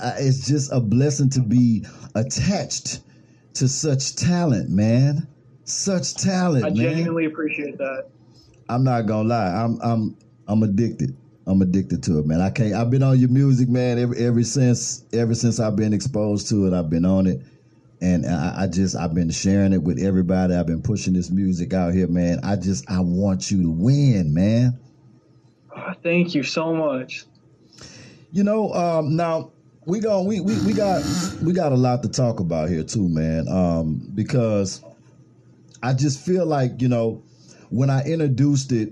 [0.00, 1.84] it's just a blessing to be
[2.14, 3.00] attached
[3.54, 5.28] to such talent, man.
[5.64, 6.76] Such talent, I man.
[6.76, 8.06] genuinely appreciate that.
[8.68, 9.64] I'm not gonna lie.
[9.64, 10.16] I'm I'm
[10.46, 11.16] I'm addicted.
[11.46, 12.40] I'm addicted to it, man.
[12.40, 12.74] I can't.
[12.74, 13.98] I've been on your music, man.
[13.98, 17.40] Ever ever since ever since I've been exposed to it, I've been on it,
[18.00, 20.54] and I, I just I've been sharing it with everybody.
[20.54, 22.40] I've been pushing this music out here, man.
[22.42, 24.78] I just I want you to win, man.
[25.76, 27.24] Oh, thank you so much.
[28.32, 29.52] You know, um, now
[29.86, 31.02] we going we, we we got
[31.40, 33.48] we got a lot to talk about here too, man.
[33.48, 34.82] Um, because
[35.82, 37.22] I just feel like you know
[37.70, 38.90] when I introduced it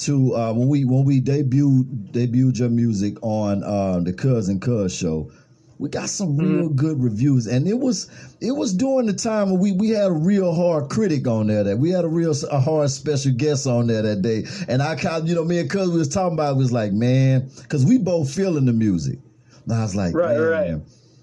[0.00, 4.94] to uh, when we when we debuted debuted your music on uh, the Cousin Cuz
[4.94, 5.30] show,
[5.78, 6.74] we got some real Mm-hmm.
[6.74, 8.08] good reviews, and it was
[8.40, 11.62] it was during the time when we we had a real hard critic on there
[11.64, 14.96] that we had a real a hard special guest on there that day, and I
[14.96, 17.48] kind of you know me and Cuz we was talking about it was like man,
[17.62, 19.18] because we both feeling the music,
[19.64, 20.80] and I was like Right, man, right.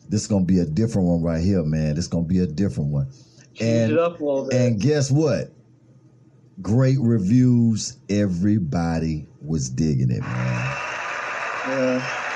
[0.09, 1.95] this is gonna be a different one right here, man.
[1.95, 3.07] This is gonna be a different one,
[3.53, 4.59] Change and it up a little bit.
[4.59, 5.51] and guess what?
[6.61, 7.97] Great reviews.
[8.09, 10.77] Everybody was digging it, man.
[11.67, 12.28] yeah.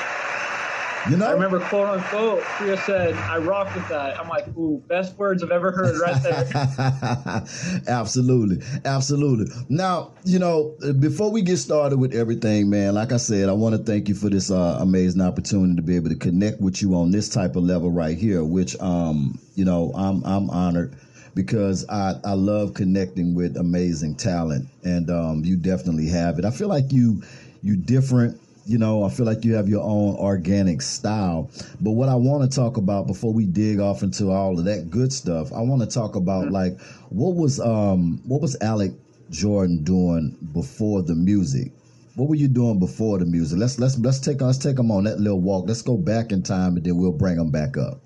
[1.10, 4.18] You know, I remember quote unquote, Priya said, I rock with that.
[4.18, 7.44] I'm like, ooh, best words I've ever heard right there.
[7.88, 9.54] absolutely, absolutely.
[9.68, 13.76] Now, you know, before we get started with everything, man, like I said, I want
[13.76, 16.96] to thank you for this uh, amazing opportunity to be able to connect with you
[16.96, 18.46] on this type of level right here.
[18.46, 20.96] Which, um, you know, I'm I'm honored
[21.36, 26.46] because I I love connecting with amazing talent, and um, you definitely have it.
[26.46, 27.24] I feel like you
[27.62, 28.40] you different.
[28.66, 31.52] You know, I feel like you have your own organic style.
[31.82, 34.90] But what I want to talk about before we dig off into all of that
[34.90, 38.94] good stuff, I want to talk about like what was um what was Alec
[39.30, 41.72] Jordan doing before the music?
[42.16, 43.60] What were you doing before the music?
[43.60, 45.66] Let's let's let's take let's take them on that little walk.
[45.68, 48.00] Let's go back in time and then we'll bring them back up.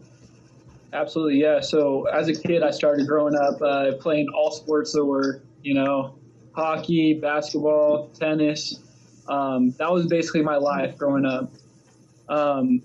[0.93, 1.59] Absolutely, yeah.
[1.59, 5.73] So as a kid, I started growing up uh, playing all sports that were, you
[5.73, 6.17] know,
[6.53, 8.79] hockey, basketball, tennis.
[9.27, 11.51] Um, that was basically my life growing up.
[12.29, 12.81] Um,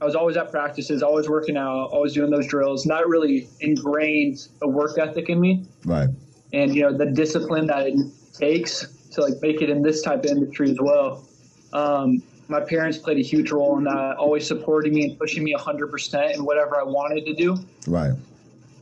[0.00, 2.86] I was always at practices, always working out, always doing those drills.
[2.86, 6.08] Not really ingrained a work ethic in me, Right.
[6.52, 7.94] and you know the discipline that it
[8.34, 11.24] takes to like make it in this type of industry as well.
[11.72, 15.54] Um, my parents played a huge role in that, always supporting me and pushing me
[15.54, 17.56] 100% in whatever I wanted to do.
[17.86, 18.12] Right.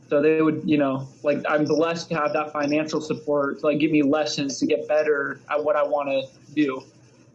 [0.09, 3.79] So they would, you know, like I'm blessed to have that financial support to like
[3.79, 6.83] give me lessons to get better at what I want to do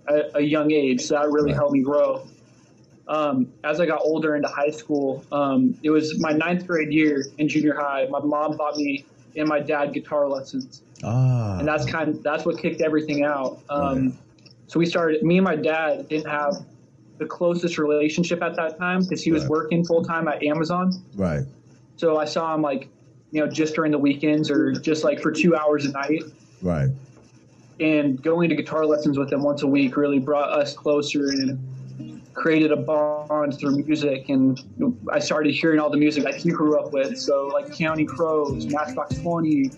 [0.09, 1.03] at a young age.
[1.03, 1.57] So that really Right.
[1.57, 2.23] helped me grow.
[3.09, 7.25] Um, as I got older into high school, um, it was my ninth grade year
[7.39, 8.07] in junior high.
[8.11, 9.05] My mom bought me
[9.37, 11.59] and my dad guitar lessons, Ah.
[11.59, 13.59] and that's kind of that's what kicked everything out.
[13.71, 14.15] Um,
[14.69, 15.23] So we started.
[15.23, 16.65] Me and my dad didn't have
[17.19, 19.51] the closest relationship at that time because he was Right.
[19.51, 20.91] working full time at Amazon.
[21.17, 21.45] right.
[21.97, 22.89] So I saw him like,
[23.31, 26.25] you know, just during the weekends or just like for two hours a night.
[26.61, 26.89] Right.
[27.79, 31.59] And going to guitar lessons with him once a week really brought us closer and
[32.37, 34.29] created a bond through music.
[34.29, 34.61] And
[35.11, 37.19] I started hearing all the music that he grew up with.
[37.19, 39.71] So like Counting Crows, Matchbox 20,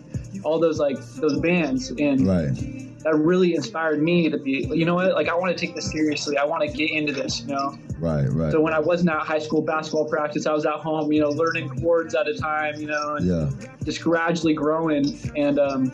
[0.45, 1.91] all those like those bands.
[1.93, 3.01] And Right.
[3.05, 5.91] that really inspired me to be, you know what, like I want to take this
[5.91, 6.37] seriously.
[6.37, 7.79] I want to get into this, you know?
[7.99, 8.27] Right.
[8.27, 8.53] Right.
[8.53, 11.31] So when I wasn't at high school basketball practice, I was at home, you know,
[11.31, 13.69] learning chords at a time, you know, and yeah.
[13.85, 15.19] just gradually growing.
[15.37, 15.93] And um,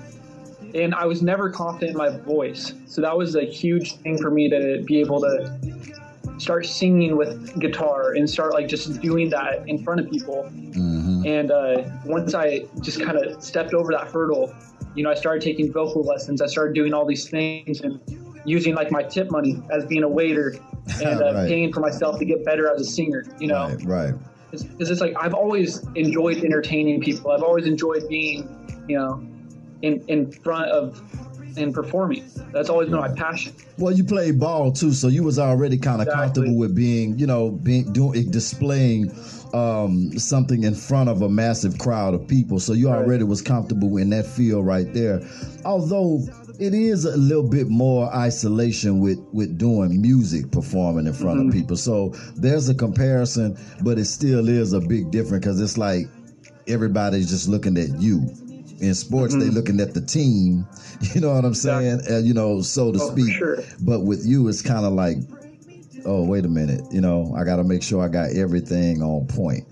[0.75, 4.31] and I was never confident in my voice, so that was a huge thing for
[4.31, 5.51] me to be able to
[6.39, 10.51] start singing with guitar and start like just doing that in front of people.
[10.75, 14.53] hmm And uh, once I just kind of stepped over that hurdle,
[14.95, 16.43] you know, I started taking vocal lessons.
[16.43, 18.01] I started doing all these things and
[18.45, 20.55] using like my tip money as being a waiter
[21.03, 21.49] and uh, Right.
[21.49, 23.25] paying for myself to get better as a singer.
[23.39, 23.87] You know, Right.
[23.87, 24.15] Right.
[24.51, 27.31] because it's like I've always enjoyed entertaining people.
[27.31, 28.49] I've always enjoyed being,
[28.89, 29.25] you know,
[29.85, 31.01] in in front of
[31.57, 32.25] and performing.
[32.53, 33.55] That's always been my passion.
[33.79, 36.25] Well, you played ball too, so you was already kind of Exactly.
[36.25, 39.13] comfortable with being, you know, being doing displaying
[39.53, 42.59] um, something in front of a massive crowd of people.
[42.59, 42.99] So you Right.
[42.99, 45.21] already was comfortable in that field right there.
[45.65, 46.27] Although
[46.59, 51.49] it is a little bit more isolation with with doing music performing in front Mm-hmm.
[51.51, 51.77] of people.
[51.77, 56.09] So there's a comparison, but it still is a big difference because it's like
[56.67, 58.27] everybody's just looking at you.
[58.85, 60.67] In sports, they looking at the team.
[61.15, 62.01] You know what I'm saying?
[62.11, 63.31] Uh, you know, so to Oh, speak.
[63.35, 63.59] sure.
[63.81, 65.19] But with you, it's kind of like,
[66.07, 66.81] oh, wait a minute.
[66.91, 69.65] You know, I got to make sure I got everything on point.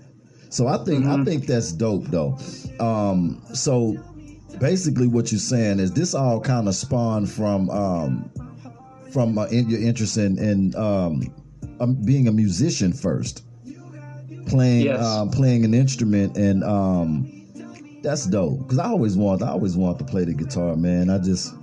[0.49, 2.37] So I think I think that's dope though.
[2.79, 3.95] Um, so
[4.59, 8.29] basically, what you're saying is this all kind of spawned from um,
[9.11, 11.23] from uh, in, your interest in, in um,
[11.79, 13.43] um, being a musician first.
[14.45, 15.03] playing Yes.
[15.03, 17.31] um, playing an instrument, and um,
[18.03, 18.59] that's dope.
[18.59, 21.09] Because I always want I always want to play the guitar, man.
[21.09, 21.55] I just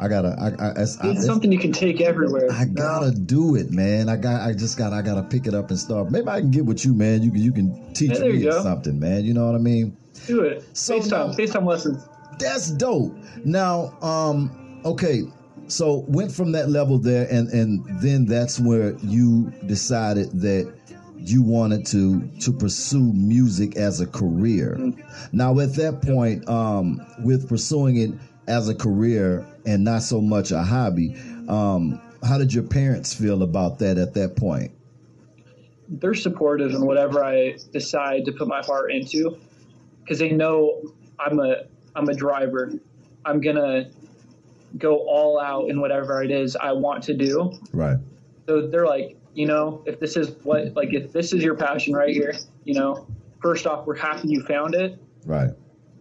[0.00, 2.50] I gotta I, I, it's, I, It's something you can take everywhere.
[2.50, 4.08] I gotta do it, man.
[4.08, 4.40] I got.
[4.40, 4.92] I just got.
[4.92, 6.10] I gotta pick it up and start.
[6.10, 7.22] Maybe I can get with you, man.
[7.22, 7.42] You can.
[7.42, 9.24] You can teach Yeah, me something, man.
[9.24, 9.96] You know what I mean?
[10.26, 10.64] Do it.
[10.72, 11.36] So FaceTime.
[11.36, 12.08] FaceTime lessons.
[12.38, 13.16] That's dope.
[13.44, 15.22] Now, um, okay.
[15.68, 20.72] So went from that level there, and and then that's where you decided that
[21.28, 24.78] you wanted to to pursue music as a career.
[25.32, 28.10] Now, at that point, um, with pursuing it
[28.46, 31.16] as a career and not so much a hobby,
[31.48, 34.72] um, how did your parents feel about that at that point?
[35.88, 39.38] they're supportive in whatever I decide to put my heart into
[40.02, 40.82] because they know
[41.18, 42.72] I'm a I'm a driver.
[43.24, 43.90] I'm gonna
[44.76, 47.52] go all out in whatever it is I want to do.
[47.72, 47.98] Right.
[48.46, 51.94] So they're like, you know, if this is what like if this is your passion
[51.94, 52.34] right here,
[52.64, 53.06] you know,
[53.42, 55.50] first off, we're happy you found it Right.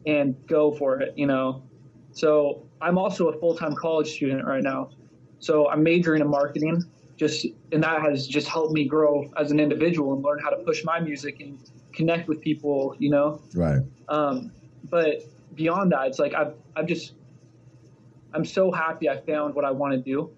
[0.05, 1.63] and go for it, you know.
[2.11, 4.91] So I'm also a full time college student right now.
[5.39, 6.83] So I'm majoring in marketing,
[7.17, 10.57] just and that has just helped me grow as an individual and learn how to
[10.57, 11.57] push my music and
[11.91, 13.41] connect with people, you know.
[13.55, 13.81] Right.
[14.09, 14.51] Um,
[14.89, 15.23] but
[15.55, 17.13] beyond that, it's like I've I've just
[18.33, 20.31] I'm so happy I found what I want to do,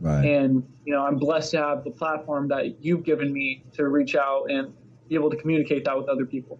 [0.00, 0.24] Right.
[0.24, 4.14] and you know I'm blessed to have the platform that you've given me to reach
[4.16, 4.72] out and
[5.08, 6.58] be able to communicate that with other people.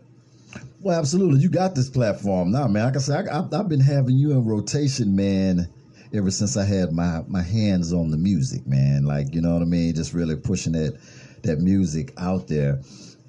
[0.81, 1.41] Well, absolutely.
[1.41, 2.85] You got this platform now, man.
[2.85, 5.69] Like I said, I, I've been having you in rotation, man,
[6.13, 9.05] ever since I had my my hands on the music, man.
[9.05, 10.99] Like you know what I mean, just really pushing that
[11.43, 12.81] that music out there,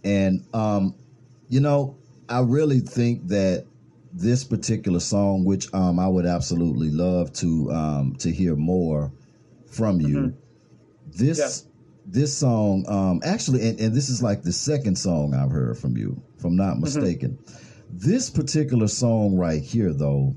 [0.03, 0.95] and um,
[1.49, 1.95] you know,
[2.27, 3.65] I really think that
[4.13, 9.11] this particular song, which um, I would absolutely love to um, to hear more
[9.71, 11.11] from you, mm-hmm.
[11.11, 11.65] this
[12.05, 15.95] this song um actually and, and this is like the second song i've heard from
[15.95, 16.83] you if i'm not mm-hmm.
[16.83, 17.37] mistaken.
[17.93, 20.35] This particular song right here though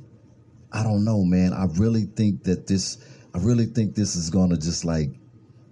[0.72, 1.52] i don't know man.
[1.52, 2.98] I really think that this
[3.34, 5.10] i really think this is gonna just like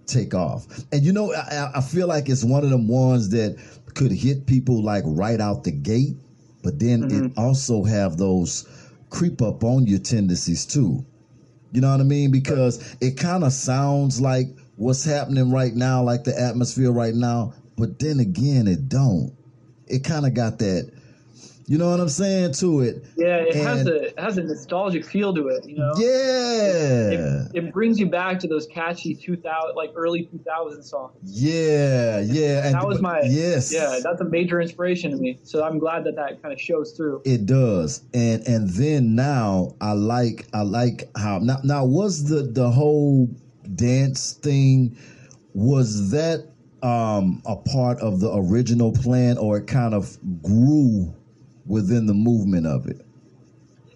[0.05, 0.65] take off.
[0.91, 3.57] And you know i, I- feel like it's one of them ones that
[3.93, 6.17] could hit people like right out the gate
[6.63, 7.39] but then it mm-hmm.
[7.39, 8.67] also have those
[9.09, 11.05] creep up on your tendencies too
[11.73, 12.31] you know what I mean?
[12.31, 17.53] Because it kind of sounds like what's happening right now, like the atmosphere right now.
[17.77, 19.35] But then again, it don't.
[19.87, 20.91] It kind of got that.
[21.65, 23.05] You know what I'm saying to it?
[23.15, 25.93] Yeah, it has a it has a nostalgic feel to it, you know.
[25.97, 31.13] Yeah, It, it brings you back to those catchy 2000 like early 2000 songs.
[31.23, 32.65] yeah, yeah.
[32.65, 35.39] And That was my yes, Yeah, that's a major inspiration to me.
[35.43, 37.21] So I'm glad that that kind of shows through.
[37.23, 42.43] It does, and and then now I like I like how now now was the
[42.43, 43.29] the whole
[43.75, 44.97] dance thing
[45.53, 46.45] was that
[46.81, 51.13] um a part of the original plan or it kind of grew
[51.65, 53.05] within the movement of it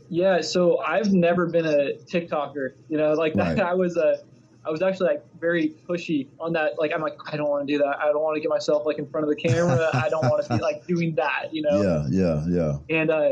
[0.10, 2.74] Yeah, so I've never been a TikToker.
[2.90, 3.60] You know, like Right.
[3.60, 4.20] I was a,
[4.66, 6.80] I was actually like very pushy on that.
[6.80, 8.00] Like I'm like I don't want to do that.
[8.00, 9.90] I don't want to get myself like in front of the camera.
[9.94, 11.54] I don't want to be like doing that.
[11.54, 11.82] You know.
[11.82, 13.30] yeah yeah yeah And uh,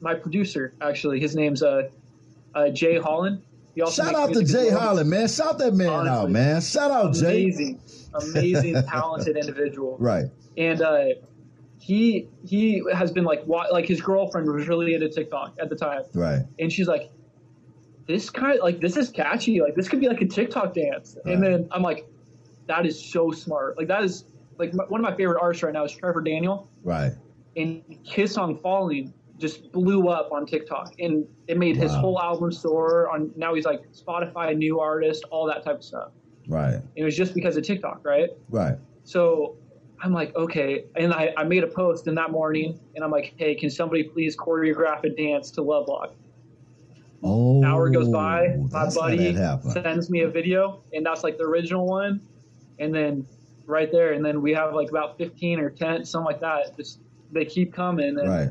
[0.00, 1.90] my producer actually, his name's uh,
[2.54, 3.42] uh Jay Holland.
[3.90, 4.70] Shout out to Jay.
[4.70, 7.80] Holland man shout that man out man shout out Jay Amazing,
[8.14, 9.96] amazing, talented individual.
[9.98, 10.26] right
[10.56, 11.06] and uh,
[11.84, 15.76] he he has been like wa- like his girlfriend was really into TikTok at the
[15.76, 17.10] time, right and she's like,
[18.06, 21.18] this kind like this is catchy, like this could be like a TikTok dance.
[21.26, 22.06] And then I'm like,
[22.68, 23.76] that is so smart.
[23.76, 24.24] Like that is
[24.56, 27.12] like my, one of my favorite artists right now is Trevor Daniel, right
[27.54, 32.50] and his song "Falling" just blew up on TikTok, and it made his whole album
[32.50, 33.10] soar.
[33.10, 36.12] On now he's like Spotify new artist, all that type of stuff.
[36.48, 38.30] right And it was just because of TikTok, right?
[38.48, 39.58] right So
[40.04, 40.84] I'm like, okay.
[40.96, 44.02] And I, I made a post in that morning and I'm like, hey, can somebody
[44.02, 46.12] please choreograph a dance to Love Lock?
[47.22, 49.34] oh Hour goes by, my buddy
[49.72, 52.20] sends me a video and that's like the original one.
[52.78, 53.26] And then
[53.64, 56.76] right there, and then we have like about 15 or 10, something like that.
[56.76, 56.98] Just
[57.32, 58.18] they keep coming.
[58.18, 58.50] And right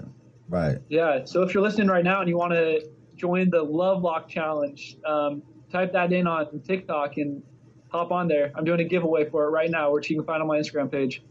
[0.50, 1.24] right yeah.
[1.26, 2.82] So if you're listening right now and you want to
[3.16, 7.44] join the Love Lock Challenge, um, type that in on TikTok and
[7.90, 8.52] hop on there.
[8.56, 10.92] I'm doing a giveaway for it right now, which you can find on my Instagram
[10.92, 11.22] page.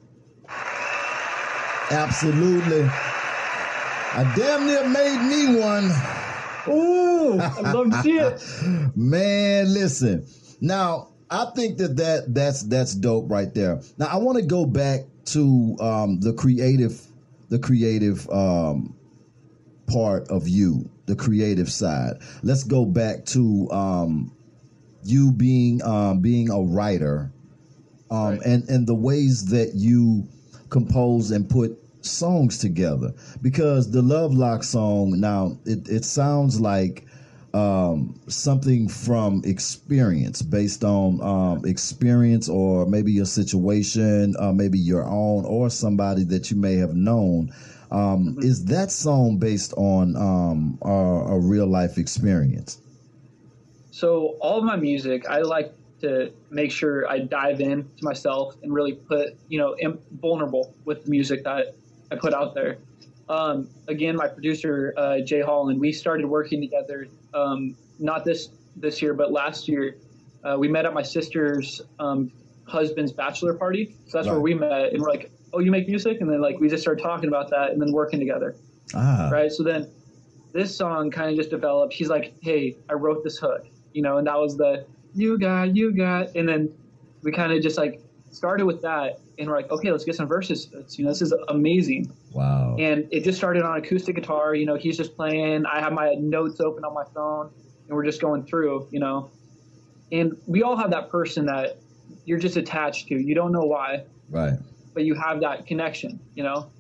[1.90, 2.82] Absolutely.
[4.14, 5.90] I damn near made me one.
[6.68, 8.96] Ooh, I'd love to see it.
[8.96, 10.26] Man, listen.
[10.61, 13.80] Now, I think that, that that's that's dope right there.
[13.99, 17.00] Now, I want to go back to um, the creative
[17.49, 18.94] the creative um,
[19.87, 22.14] part of you, the creative side.
[22.42, 24.32] Let's go back to um,
[25.04, 27.31] you being um, being a writer
[28.12, 28.42] um, Right.
[28.45, 30.28] and and the ways that you
[30.69, 37.07] compose and put songs together because the Love Lock song now it, it sounds like
[37.54, 45.04] um, something from experience based on um, experience or maybe your situation uh, maybe your
[45.04, 47.52] own or somebody that you may have known
[47.90, 48.42] um, mm-hmm.
[48.42, 52.78] is that song based on um, a, a real life experience
[53.90, 58.73] so all my music i like to make sure I dive in to myself and
[58.73, 59.76] really put, you know,
[60.21, 61.75] vulnerable with the music that
[62.11, 62.78] I put out there.
[63.28, 67.09] Um, again, my producer uh, Jay Holland, we started working together.
[67.32, 69.97] Um, not this this year, but last year,
[70.44, 72.30] uh, we met at my sister's um,
[72.66, 73.94] husband's bachelor party.
[74.06, 74.32] So that's right.
[74.32, 76.82] where we met, and we're like, "Oh, you make music?" And then like we just
[76.82, 78.56] started talking about that, and then working together.
[78.94, 79.30] Ah.
[79.32, 79.50] Right.
[79.50, 79.88] So then
[80.52, 81.94] this song kind of just developed.
[81.94, 85.75] He's like, "Hey, I wrote this hook," you know, and that was the "you got,
[85.75, 86.73] you got," and then
[87.23, 88.00] we kind of just like
[88.31, 90.69] started with that, and we're like, okay, let's get some verses.
[90.73, 92.12] It's, you know, this is amazing.
[92.33, 92.76] Wow.
[92.78, 94.54] And it just started on acoustic guitar.
[94.54, 95.66] You know, he's just playing.
[95.66, 97.50] I have my notes open on my phone,
[97.87, 98.88] and we're just going through.
[98.90, 99.31] You know,
[100.11, 101.78] and we all have that person that
[102.25, 103.14] you're just attached to.
[103.14, 104.04] You don't know why.
[104.31, 104.54] Right.
[104.95, 106.21] But you have that connection.
[106.35, 106.71] You know.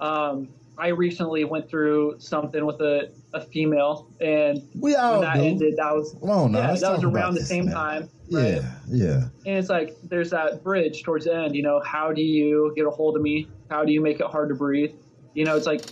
[0.00, 5.42] Um, I recently went through something with a, a female, and we all that do.
[5.42, 5.76] ended.
[5.76, 7.74] That was Come on now, yeah, that was around the same man.
[7.74, 8.10] time.
[8.30, 8.54] Right?
[8.54, 9.14] Yeah, yeah.
[9.44, 11.54] And it's like there's that bridge towards the end.
[11.54, 13.48] You know, how do you get a hold of me?
[13.70, 14.92] How do you make it hard to breathe?
[15.34, 15.84] You know, it's like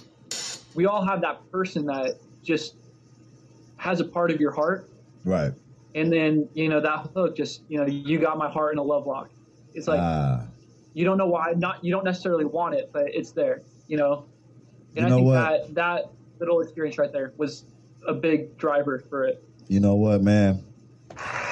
[0.75, 2.77] we all have that person that just
[3.77, 4.89] has a part of your heart,
[5.25, 5.53] right?
[5.95, 8.83] And then you know that hook just you know you got my heart in a
[8.83, 9.31] love lock.
[9.75, 10.45] It's like uh,
[10.95, 13.63] you don't know why, not you don't necessarily want it, but it's there.
[13.89, 14.27] You know,
[14.97, 15.35] and you know I think what?
[15.35, 16.11] that that
[16.43, 17.65] little experience right there was
[18.07, 19.45] a big driver for it.
[19.69, 20.65] You know what, man?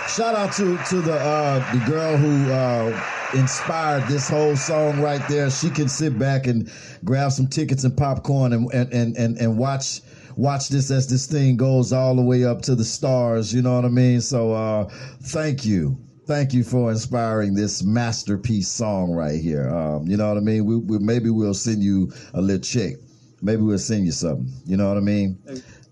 [0.09, 3.04] Shout out to to the uh, the girl who uh,
[3.35, 5.50] inspired this whole song right there.
[5.50, 6.70] She can sit back and
[7.04, 10.00] grab some tickets and popcorn and and and and, and watch
[10.37, 13.54] watch this as this thing goes all the way up to the stars.
[13.54, 14.20] You know what I mean?
[14.20, 14.85] So uh,
[15.23, 15.97] thank you.
[16.26, 19.68] Thank you for inspiring this masterpiece song right here.
[19.68, 20.64] Um, you know what I mean?
[20.64, 22.94] We, we, maybe we'll send you a little check.
[23.42, 24.52] Maybe we'll send you something.
[24.66, 25.38] You know what I mean?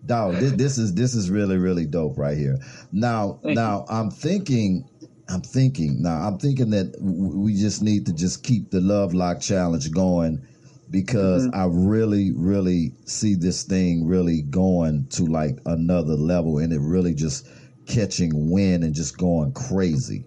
[0.07, 2.59] Dog, this, this is this is really really dope right here.
[2.93, 3.97] Now Thank now you.
[3.97, 4.89] I'm thinking
[5.29, 9.41] I'm thinking now I'm thinking that we just need to just keep the love lock
[9.41, 10.47] challenge going
[10.91, 11.61] because mm-hmm.
[11.61, 17.15] I really really see this thing really going to like another level and it really
[17.15, 17.47] just
[17.89, 20.25] catching wind and just going crazy,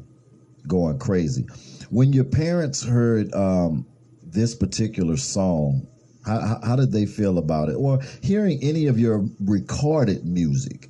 [0.68, 1.46] going crazy.
[1.90, 3.86] When your parents heard um,
[4.24, 5.88] this particular song,
[6.26, 7.76] how, how did they feel about it?
[7.76, 10.90] Or hearing any of your recorded music,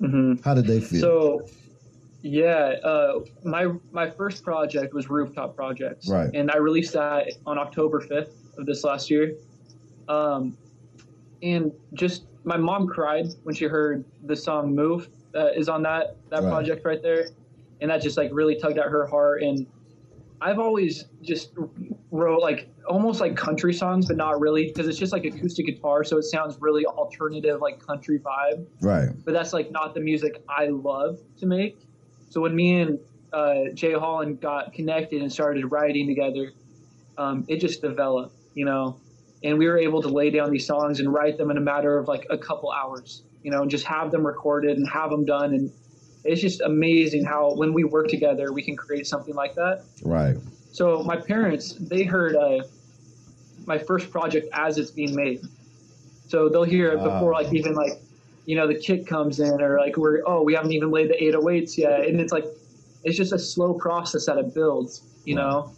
[0.00, 0.42] mm-hmm.
[0.42, 1.00] how did they feel?
[1.00, 1.48] So,
[2.22, 6.30] yeah, uh, my my first project was Rooftop Projects, right?
[6.32, 9.34] And I released that on October fifth of this last year.
[10.08, 10.56] Um,
[11.42, 16.16] and just my mom cried when she heard the song "Move" that is on that
[16.30, 16.50] that right.
[16.50, 17.28] project right there,
[17.80, 19.42] and that just like really tugged at her heart.
[19.42, 19.66] And
[20.40, 21.52] I've always just
[22.12, 26.04] wrote like almost like country songs, but not really because it's just like acoustic guitar,
[26.04, 28.66] so it sounds really alternative, like country vibe.
[28.82, 29.08] Right.
[29.24, 31.80] But that's like not the music I love to make.
[32.28, 32.98] So when me and
[33.32, 36.52] uh, Jay Holland got connected and started writing together,
[37.16, 39.00] um, it just developed, you know,
[39.42, 41.96] and we were able to lay down these songs and write them in a matter
[41.96, 45.24] of like a couple hours, you know, and just have them recorded and have them
[45.24, 45.54] done.
[45.54, 45.72] And
[46.24, 49.84] it's just amazing how when we work together, we can create something like that.
[50.04, 50.36] Right.
[50.72, 52.64] So my parents, they heard uh,
[53.66, 55.40] my first project as it's being made.
[56.28, 58.00] So they'll hear it before like even like
[58.46, 61.14] you know the kick comes in or like we're oh we haven't even laid the
[61.14, 62.06] 808s yet.
[62.06, 62.46] And it's like
[63.04, 65.72] it's just a slow process that it builds you know?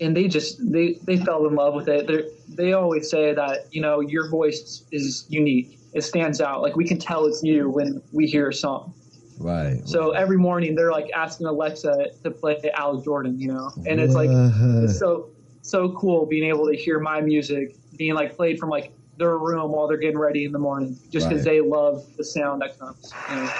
[0.00, 2.06] And they just they they fell in love with it.
[2.06, 2.22] They
[2.54, 5.78] they always say that you know your voice is unique.
[5.92, 6.62] It stands out.
[6.62, 8.94] Like we can tell it's you when we hear a song
[9.38, 14.00] right so every morning they're like asking alexa to play Al jordan you know and
[14.00, 15.30] it's like it's so
[15.62, 19.72] so cool being able to hear my music being like played from like their room
[19.72, 21.54] while they're getting ready in the morning, just because right.
[21.54, 23.12] they love the sound that comes.
[23.30, 23.50] You know?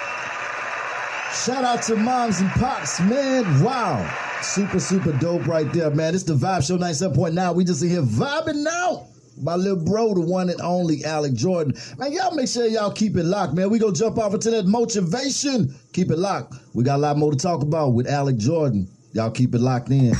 [1.44, 3.62] Shout out to moms and pops, man!
[3.62, 4.08] Wow,
[4.40, 6.14] super super dope right there, man.
[6.14, 7.54] It's the Vibe Show 97.9.
[7.54, 9.08] We just in here vibing now.
[9.40, 11.75] My little bro, the one and only Alec Jordan.
[11.99, 13.71] Man, y'all make sure y'all keep it locked, man.
[13.71, 15.75] We gonna jump off into that motivation.
[15.92, 16.54] Keep it locked.
[16.75, 18.88] We got a lot more to talk about with Alec Jordan.
[19.12, 20.14] Y'all keep it locked in.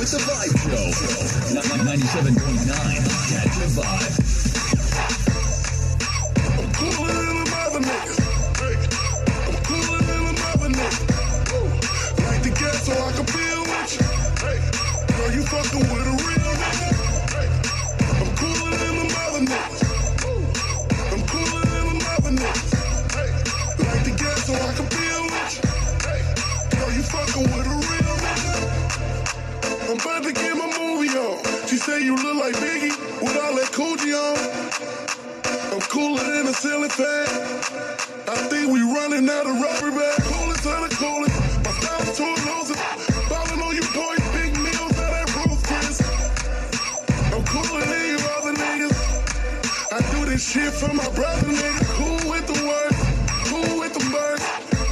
[0.00, 0.86] with the Vibe Show.
[1.84, 2.70] 97.9,
[3.30, 4.09] catch a vibe.
[31.90, 34.38] Say you look like Biggie with all that coochie on.
[35.74, 37.26] I'm cooler than a ceiling fan.
[38.30, 40.22] I think we running out of rubber band.
[40.30, 41.34] Coolest of the coolest.
[41.64, 42.80] My style's too elusive.
[43.26, 45.98] Falling on you boys, big meals at that roof, Chris.
[47.34, 48.98] I'm cooler than you other niggas.
[49.90, 51.82] I do this shit for my brother, nigga.
[51.98, 53.00] Cool with the words,
[53.50, 54.44] cool with the birds.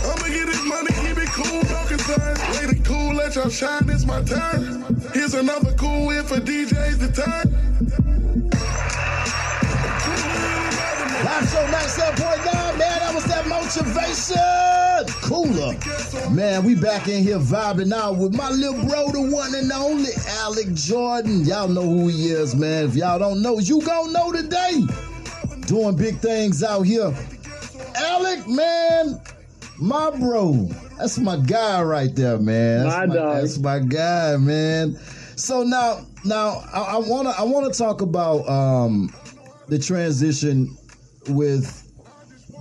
[0.02, 2.40] I'ma get this money, keep it cool, no concerns.
[2.59, 4.77] The cool, let y'all shine, it's my turn.
[5.12, 8.49] Here's another cool win for DJs to turn.
[11.25, 12.99] Live show 97.9, man.
[13.00, 14.37] That was that motivation.
[15.23, 16.31] Cooler.
[16.31, 20.11] Man, we back in here vibing out with my little bro, the one and only
[20.41, 21.45] Alec Jordan.
[21.45, 22.85] Y'all know who he is, man.
[22.85, 24.83] If y'all don't know, you gonna know today.
[25.67, 27.15] Doing big things out here.
[27.97, 29.21] Alec, man,
[29.79, 30.69] my bro.
[30.99, 32.85] That's my guy right there, man.
[32.85, 33.40] That's My dog.
[33.40, 34.97] That's my guy, man.
[35.37, 39.14] So now, now I, I wanna, I wanna talk about um,
[39.69, 40.76] the transition
[41.28, 41.85] with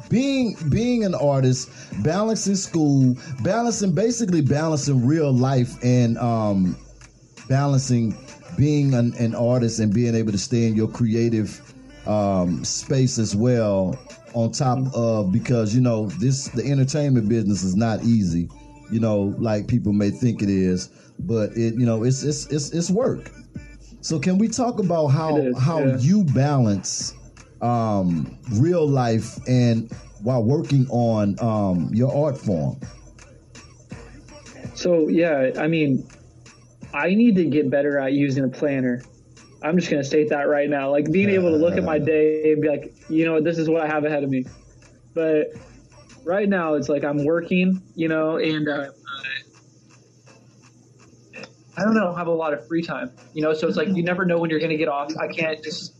[0.09, 1.69] being being an artist,
[2.03, 6.77] balancing school, balancing basically balancing real life and um,
[7.49, 8.15] balancing
[8.57, 11.61] being an, an artist and being able to stay in your creative
[12.07, 13.97] um, space as well.
[14.37, 18.47] On top of because you know this the entertainment business is not easy,
[18.91, 22.69] you know, like people may think it is, but it you know it's it's it's,
[22.69, 23.31] it's work.
[24.01, 25.97] So can we talk about how how yeah.
[25.97, 27.15] you balance
[27.61, 29.91] um, real life and
[30.21, 32.79] while working on um, your art form?
[34.75, 36.07] So yeah, I mean,
[36.93, 39.01] I need to get better at using a planner.
[39.63, 40.91] I'm just gonna state that right now.
[40.91, 43.67] Like being able to look at my day and be like, you know, this is
[43.69, 44.45] what I have ahead of me.
[45.13, 45.47] But
[46.23, 48.89] right now, it's like I'm working, you know, and uh,
[51.77, 53.53] I don't know, have a lot of free time, you know.
[53.53, 55.11] So it's like you never know when you're gonna get off.
[55.17, 55.95] I can't just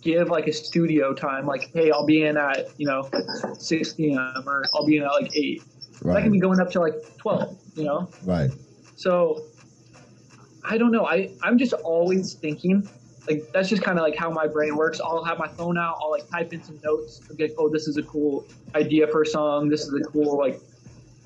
[0.00, 3.10] give like a studio time, like, hey, I'll be in at you know
[3.58, 4.44] 6 p.m.
[4.46, 5.62] or I'll be in at like eight.
[6.14, 8.08] I can be going up to like 12, you know.
[8.24, 8.50] right,
[8.94, 9.42] So
[10.64, 11.06] I don't know.
[11.06, 12.88] I I'm just always thinking.
[13.28, 15.00] Like that's just kind of like how my brain works.
[15.00, 15.98] I'll have my phone out.
[16.00, 17.20] I'll like type in some notes.
[17.28, 19.68] I'll be like, oh, this is a cool idea for a song.
[19.68, 20.60] This is a cool like,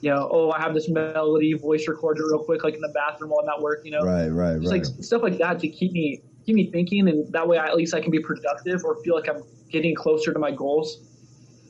[0.01, 1.53] you know, oh, I have this melody.
[1.55, 3.83] Voice record it real quick, like in the bathroom while I'm at work.
[3.85, 4.85] You know, right, right, just right.
[4.85, 7.77] like stuff like that to keep me keep me thinking, and that way I, at
[7.77, 10.99] least I can be productive or feel like I'm getting closer to my goals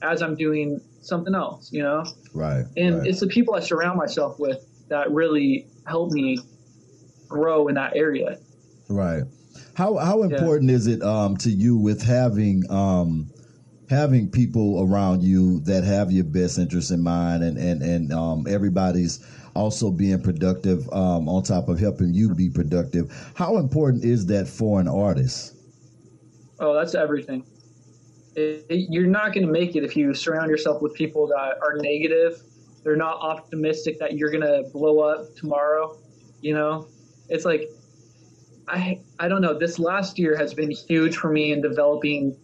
[0.01, 1.71] as I'm doing something else.
[1.73, 2.65] You know Right.
[2.77, 3.07] and right.
[3.07, 6.39] it's the people I surround myself with that really help me
[7.33, 8.39] grow in that area.
[8.89, 9.25] Right.
[9.75, 13.31] How how important is it um, to you with having um,
[13.89, 18.47] having people around you that have your best interests in mind and and and um,
[18.49, 23.11] everybody's also being productive um, on top of helping you be productive.
[23.35, 25.55] How important is that for an artist?
[26.59, 27.45] Oh, that's everything.
[28.35, 31.59] It, it- you're not going to make it if you surround yourself with people that
[31.63, 32.41] are negative.
[32.83, 35.99] They're not optimistic that you're going to blow up tomorrow.
[36.41, 36.89] You know,
[37.33, 37.69] it's like
[38.69, 39.59] I I don't know.
[39.59, 42.37] This last year has been huge for me in developing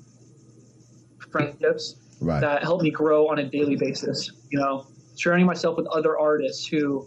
[1.31, 2.41] friendships Right.
[2.41, 4.33] that help me grow on a daily basis.
[4.51, 7.07] You know, surrounding myself with other artists who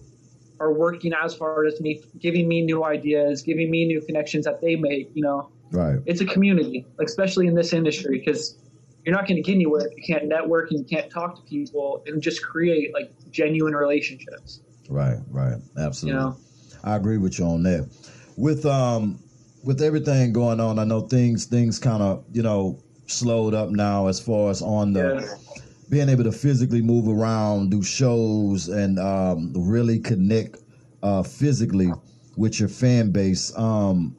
[0.59, 4.61] are working as hard as me, giving me new ideas, giving me new connections that
[4.61, 5.09] they make.
[5.13, 5.99] You know, right.
[6.05, 8.57] it's a community, especially in this industry, because
[9.05, 11.41] you're not going to get anywhere if you can't network and you can't talk to
[11.41, 14.61] people and just create like genuine relationships.
[14.87, 15.17] Right.
[15.29, 15.57] Right.
[15.77, 16.21] Absolutely.
[16.21, 16.37] You know,
[16.83, 17.89] I agree with you on that.
[18.37, 19.19] With um
[19.63, 24.07] with everything going on, I know things things kind of you know slowed up now
[24.07, 25.35] as far as on the Yeah.
[25.89, 30.57] being able to physically move around, do shows, and um, really connect
[31.03, 31.91] uh, physically
[32.37, 33.55] with your fan base.
[33.57, 34.15] Um,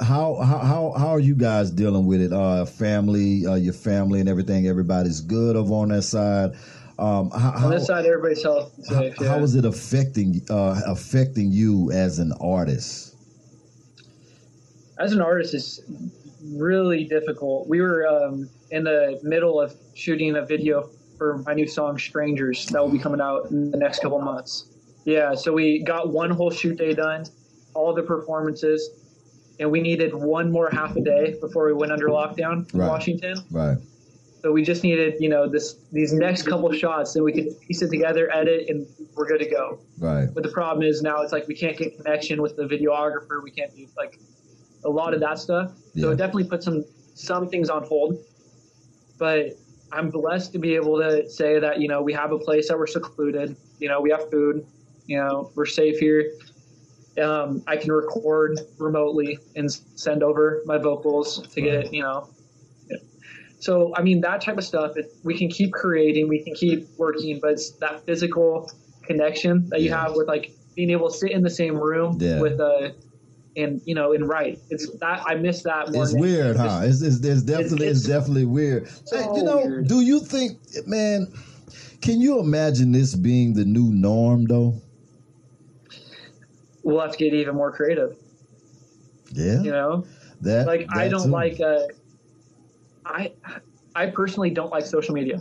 [0.00, 2.32] how, how how how are you guys dealing with it?
[2.32, 4.66] Uh, family, uh, your family, and everything.
[4.66, 6.54] Everybody's good over on that side.
[6.98, 8.72] Um, how, on how, this side, everybody's healthy.
[8.76, 9.42] and safe, how yeah.
[9.42, 13.14] is it affecting uh, affecting you as an artist?
[14.98, 15.80] as an artist is
[16.56, 17.68] really difficult.
[17.68, 22.66] We were um, in the middle of shooting a video for my new song "Strangers"
[22.66, 24.66] that will be coming out in the next couple months.
[25.04, 27.24] Yeah, so we got one whole shoot day done,
[27.74, 28.90] all the performances,
[29.60, 32.88] and we needed one more half a day before we went under lockdown in Right.
[32.88, 33.38] Washington.
[33.50, 33.76] Right,
[34.44, 37.80] So we just needed, you know, this these next couple shots, and we could piece
[37.80, 39.80] it together, edit, and we're good to go.
[39.98, 43.42] right, But the problem is now it's like we can't get connection with the videographer.
[43.42, 44.18] We can't do like
[44.84, 45.70] a lot of that stuff.
[45.96, 46.12] So Yeah.
[46.12, 48.18] it definitely put some some things on hold.
[49.18, 49.52] But
[49.92, 52.78] I'm blessed to be able to say that you know we have a place that
[52.78, 53.56] we're secluded.
[53.78, 54.66] You know we have food.
[55.06, 56.32] You know, we're safe here.
[57.18, 62.28] Um, I can record remotely and send over my vocals to get you know.
[63.64, 64.92] So I mean that type of stuff.
[64.96, 68.70] It, we can keep creating, we can keep working, but it's that physical
[69.04, 70.02] connection that you Yeah.
[70.04, 72.40] have with like being able to sit in the same room Yeah.
[72.42, 72.94] with a
[73.56, 74.60] and you know and write.
[74.68, 76.02] It's that I miss that more.
[76.02, 76.80] It's than weird, huh?
[76.84, 78.86] It's, it's, it's definitely it's, it's definitely weird.
[79.06, 79.88] so Hey, you know, weird.
[79.88, 81.32] do you think, man?
[82.02, 84.74] Can you imagine this being the new norm, though?
[86.82, 88.14] We'll have to get even more creative.
[89.32, 90.04] Yeah, You know,
[90.42, 91.30] that like I don't too.
[91.30, 91.60] like.
[91.60, 91.84] Uh,
[93.06, 93.32] I
[93.94, 95.40] I personally don't like social media.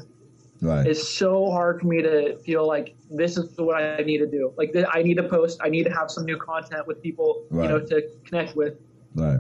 [0.62, 0.86] right.
[0.88, 4.54] It's so hard for me to feel like this is what I need to do.
[4.58, 5.60] Like th- I need to post.
[5.64, 7.64] I need to have some new content with people, Right.
[7.64, 8.76] you know, to connect with.
[9.16, 9.40] right.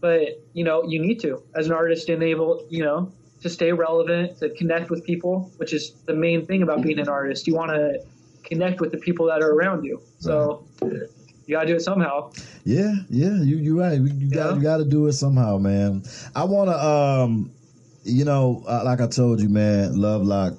[0.00, 4.38] But you know, you need to as an artist enable you know, to stay relevant,
[4.38, 7.46] to connect with people, which is the main thing about being an artist.
[7.46, 8.02] You want to
[8.44, 10.00] connect with the people that are around you.
[10.18, 10.64] So
[11.46, 12.30] you gotta do it somehow.
[12.64, 14.00] Yeah, yeah, you you right.
[14.00, 14.54] You got Yeah.
[14.56, 16.02] you got to do it somehow, man.
[16.34, 17.50] I want to, um,
[18.04, 20.54] you know, uh, like I told you, man, Love Lock.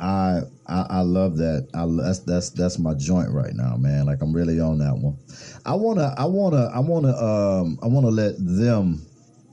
[0.00, 1.68] I I, I love that.
[1.74, 4.06] I that's that's that's my joint right now, man.
[4.06, 5.16] Like I'm really on that one.
[5.64, 9.06] I wanna I wanna I wanna um I wanna let them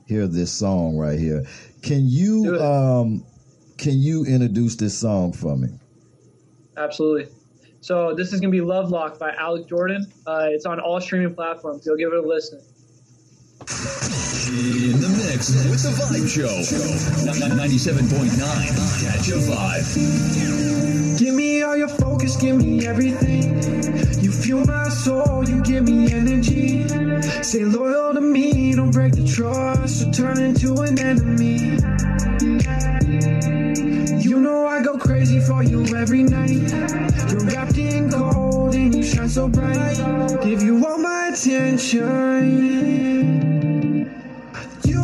[0.06, 1.44] hear this song right here.
[1.82, 3.24] Can you um
[3.78, 5.68] can you introduce this song for me?
[6.76, 7.30] Absolutely.
[7.80, 10.06] So this is gonna be Love Lock by Alec Jordan.
[10.26, 11.84] Uh, it's on all streaming platforms.
[11.84, 12.60] You'll give it a listen.
[14.48, 16.48] In the mix with the Vibe Show.
[17.30, 18.34] 97.9
[19.00, 21.18] Catch a Vibe.
[21.18, 23.54] Give me all your focus, give me everything.
[24.20, 26.88] You fuel my soul, you give me energy.
[27.42, 31.78] Stay loyal to me, don't break the trust or turn into an enemy.
[34.20, 36.50] You know I go crazy for you every night.
[37.30, 39.98] You're wrapped in gold and you shine so bright.
[40.42, 42.82] Give you all my attention.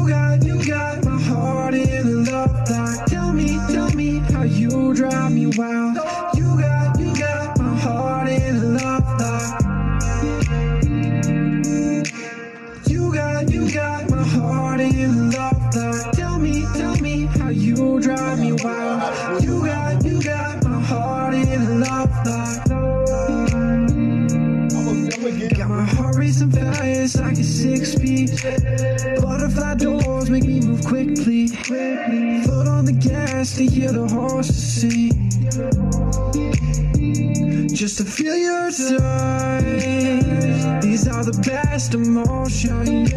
[0.09, 3.05] You got, you got my heart in a love lock.
[3.09, 5.78] Tell me, tell me how you drive me wild.
[33.39, 35.13] Gas to hear the horses sing.
[37.69, 39.63] Just to feel your touch.
[40.83, 43.13] These are the best emotions.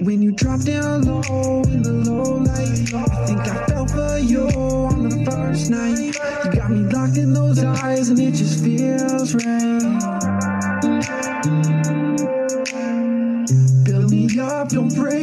[0.00, 4.42] When you drop down low in the low light, I think I fell for you
[4.48, 6.14] on the first night.
[6.44, 9.80] You got me locked in those eyes, and it just feels right.
[13.84, 15.17] Build me up, don't break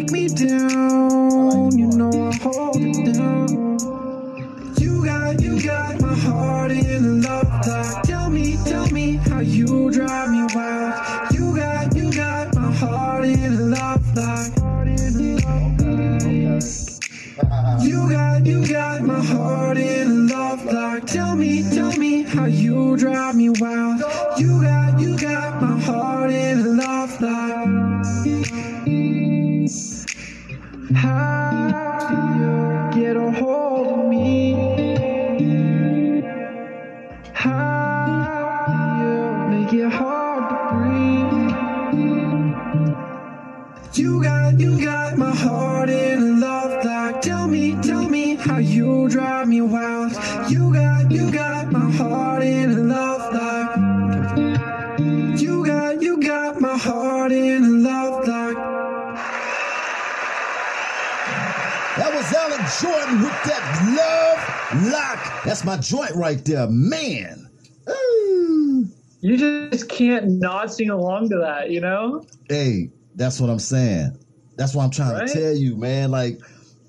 [65.76, 67.50] my joint right there, man.
[67.90, 68.88] Ooh.
[69.22, 72.26] You just can't not sing along to that, you know?
[72.50, 74.18] Hey, that's what I'm saying.
[74.58, 75.28] That's what I'm trying Right?
[75.28, 76.12] to tell you, man.
[76.12, 76.40] Like,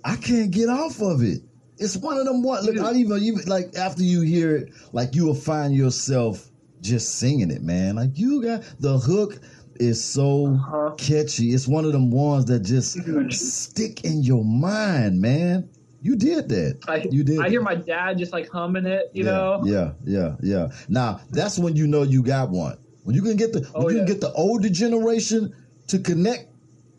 [0.05, 1.41] I can't get off of it.
[1.79, 2.65] It's one of them one.
[2.65, 2.79] Look.
[2.79, 7.51] I even even like after you hear it, like you will find yourself just singing
[7.51, 7.97] it, man.
[7.97, 9.41] Like you got the hook
[9.79, 10.95] is so Uh-huh.
[10.97, 11.53] catchy.
[11.53, 12.97] It's one of them ones that just
[13.31, 15.69] stick in your mind, man.
[16.03, 16.79] You did that.
[16.89, 17.41] I, you did.
[17.41, 19.63] I hear my dad just like humming it, you yeah, know?
[19.65, 20.69] Yeah, yeah, yeah.
[20.89, 22.79] Now that's when you know you got one.
[23.05, 25.55] When you can get the when Oh, you can get the older generation
[25.89, 26.49] to connect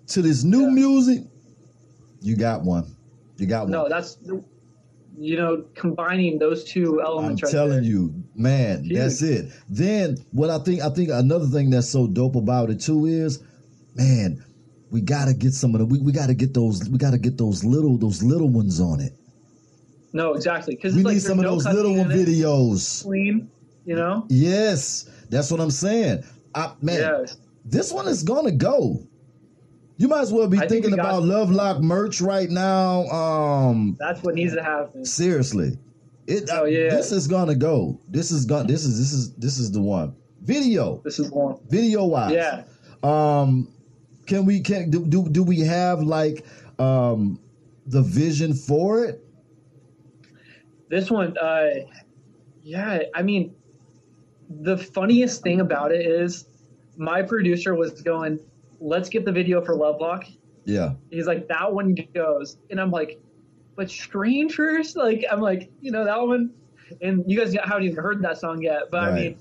[0.08, 0.70] to this new Yeah.
[0.72, 1.24] music,
[2.22, 2.96] you got one.
[3.38, 3.72] You got one.
[3.72, 4.18] No, that's
[5.20, 7.42] you know, combining those two elements.
[7.42, 7.82] I'm right telling there.
[7.84, 8.98] you, man, Huge.
[8.98, 9.52] that's it.
[9.70, 13.42] Then what I think I think another thing that's so dope about it too is,
[13.96, 14.44] man,
[14.92, 17.64] we gotta get some of the we, we gotta get those we gotta get those
[17.64, 19.14] little those little ones on it.
[20.14, 20.76] No, exactly.
[20.76, 23.04] Because We like, need some of there's those little one videos.
[23.04, 23.50] Clean,
[23.86, 24.26] you know.
[24.30, 26.24] Yes, that's what I'm saying.
[26.56, 27.38] I, man, Yes.
[27.66, 29.06] this one is gonna go.
[29.98, 33.06] You might as well be I think thinking we about Love Lock merch right now.
[33.08, 35.04] Um, That's what needs to happen.
[35.04, 35.78] seriously,
[36.28, 36.50] it.
[36.52, 36.90] Oh, yeah.
[36.90, 38.00] This is gonna go.
[38.08, 38.68] This is gonna.
[38.68, 40.16] This is this is this is the one.
[40.42, 41.58] Video, This is one.
[41.68, 42.32] video wise.
[42.34, 42.64] Yeah.
[43.04, 43.68] Um,
[44.28, 46.46] can we can do do, do we have like
[46.80, 47.40] um
[47.88, 49.24] the vision for it?
[50.90, 51.70] This one, uh,
[52.64, 53.56] yeah, I mean,
[54.50, 56.46] the funniest thing about it is
[56.98, 58.40] my producer was going,
[58.80, 60.26] let's get the video for Lovelock.
[60.66, 60.94] Yeah.
[61.10, 62.58] He's like, that one goes.
[62.70, 63.20] And I'm like,
[63.76, 64.96] but Strangers?
[64.98, 66.52] Like, I'm like, you know, that one.
[67.02, 68.84] And you guys haven't even heard that song yet.
[68.92, 69.40] But I mean,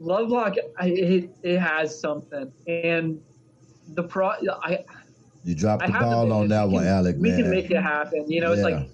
[0.00, 2.52] Lovelock, I, it, it has something.
[2.66, 3.20] And
[3.94, 4.84] the pro, I,
[5.44, 7.16] You dropped the ball on that one, can- Alec.
[7.18, 7.42] We man.
[7.42, 8.30] can make it happen.
[8.30, 8.88] You know, it's like,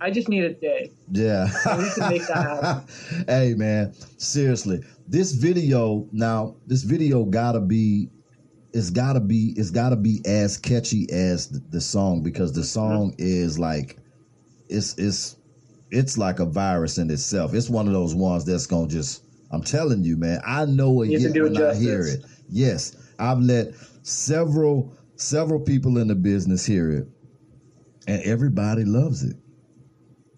[0.00, 0.90] I just need a day.
[1.10, 1.46] Yeah.
[1.78, 3.24] we can make that happen.
[3.28, 4.80] hey man, seriously.
[5.06, 8.10] This video now, this video gotta be
[8.72, 13.12] it's gotta be it's gotta be as catchy as the, the song because the song
[13.12, 13.22] mm-hmm.
[13.22, 13.96] is like
[14.68, 15.36] it's it's
[15.90, 17.54] it's like a virus in itself.
[17.54, 21.10] It's one of those ones that's gonna just I'm telling you, man, I know it
[21.10, 22.24] You yet when I hear it.
[22.50, 22.96] Yes.
[23.18, 23.68] I've let
[24.04, 27.08] several several people in the business hear it.
[28.06, 29.36] And everybody loves it.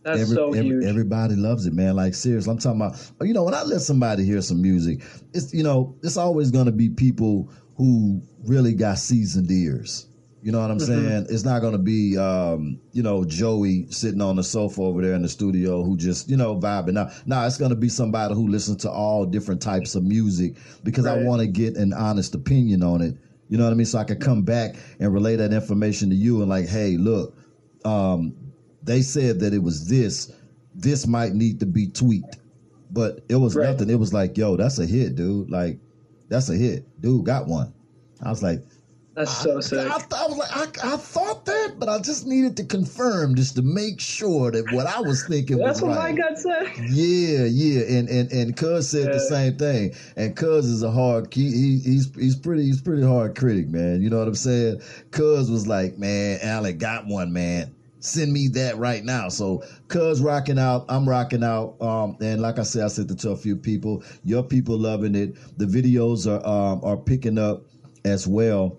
[0.04, 0.84] That's Every- so every- huge.
[0.84, 1.96] Everybody loves it, man.
[1.96, 2.96] Like seriously, I'm talking about.
[3.22, 5.02] You know, when I let somebody hear some music,
[5.34, 10.06] it's you know, it's always going to be people who really got seasoned ears.
[10.42, 11.08] You know what I'm Mm-hmm.
[11.08, 11.26] saying?
[11.28, 15.14] It's not going to be, um, you know, Joey sitting on the sofa over there
[15.14, 16.92] in the studio who just, you know, vibing.
[16.92, 20.54] Now, now it's going to be somebody who listens to all different types of music
[20.84, 23.16] because I want to get an honest opinion on it.
[23.48, 23.86] You know what I mean?
[23.86, 27.36] So I could come back and relay that information to you and like, hey, look,
[27.84, 28.34] um,
[28.82, 30.32] they said that it was this.
[30.74, 32.38] This might need to be tweaked,
[32.90, 33.70] but it was Right.
[33.70, 33.88] nothing.
[33.90, 35.50] It was like, yo, that's a hit, dude.
[35.50, 35.78] Like,
[36.28, 37.24] that's a hit, dude.
[37.24, 37.72] Got one.
[38.20, 38.62] I was like,
[39.16, 39.78] That's so I, sick.
[39.78, 43.56] I, I was like, I, I thought that, but I just needed to confirm just
[43.56, 46.12] to make sure that what I was thinking That's was right.
[46.14, 46.90] That's what my gut said.
[46.90, 49.94] Yeah, yeah, and and and Cuz said the same thing.
[50.16, 54.02] And Cuz is a hard he, he he's he's pretty he's pretty hard critic, man.
[54.02, 54.82] You know what I'm saying?
[55.12, 57.74] Cuz was like, man, Alec got one, man.
[58.00, 59.30] Send me that right now.
[59.30, 61.76] So Cuz rocking out, I'm rocking out.
[61.80, 64.02] Um, and like I said, I said to a few people.
[64.24, 65.36] Your people loving it.
[65.56, 67.62] The videos are um are picking up
[68.04, 68.76] as well.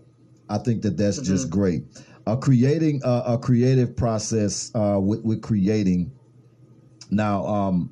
[0.49, 1.83] I think that that's just great.
[2.25, 6.11] Uh, creating uh, a creative process uh, with with creating.
[7.09, 7.89] Now, um,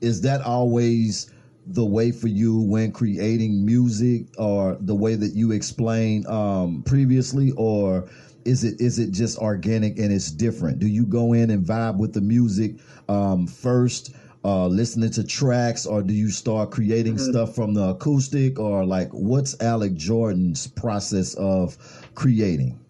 [0.00, 1.30] is that always
[1.66, 7.52] the way for you when creating music, or the way that you explained um, previously,
[7.52, 8.08] or
[8.44, 10.78] is it is it just organic and it's different?
[10.78, 12.76] Do you go in and vibe with the music
[13.08, 14.14] um, first?
[14.44, 19.08] Uh, listening to tracks, or do you start creating stuff from the acoustic, or like
[19.12, 21.78] what's Alec Jordan's process of
[22.16, 22.80] creating?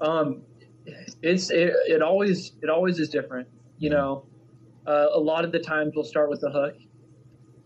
[0.00, 0.42] Um,
[1.22, 3.48] it's it, it always it always is different.
[3.78, 4.26] You know,
[4.86, 6.76] uh, a lot of the times we'll start with the hook.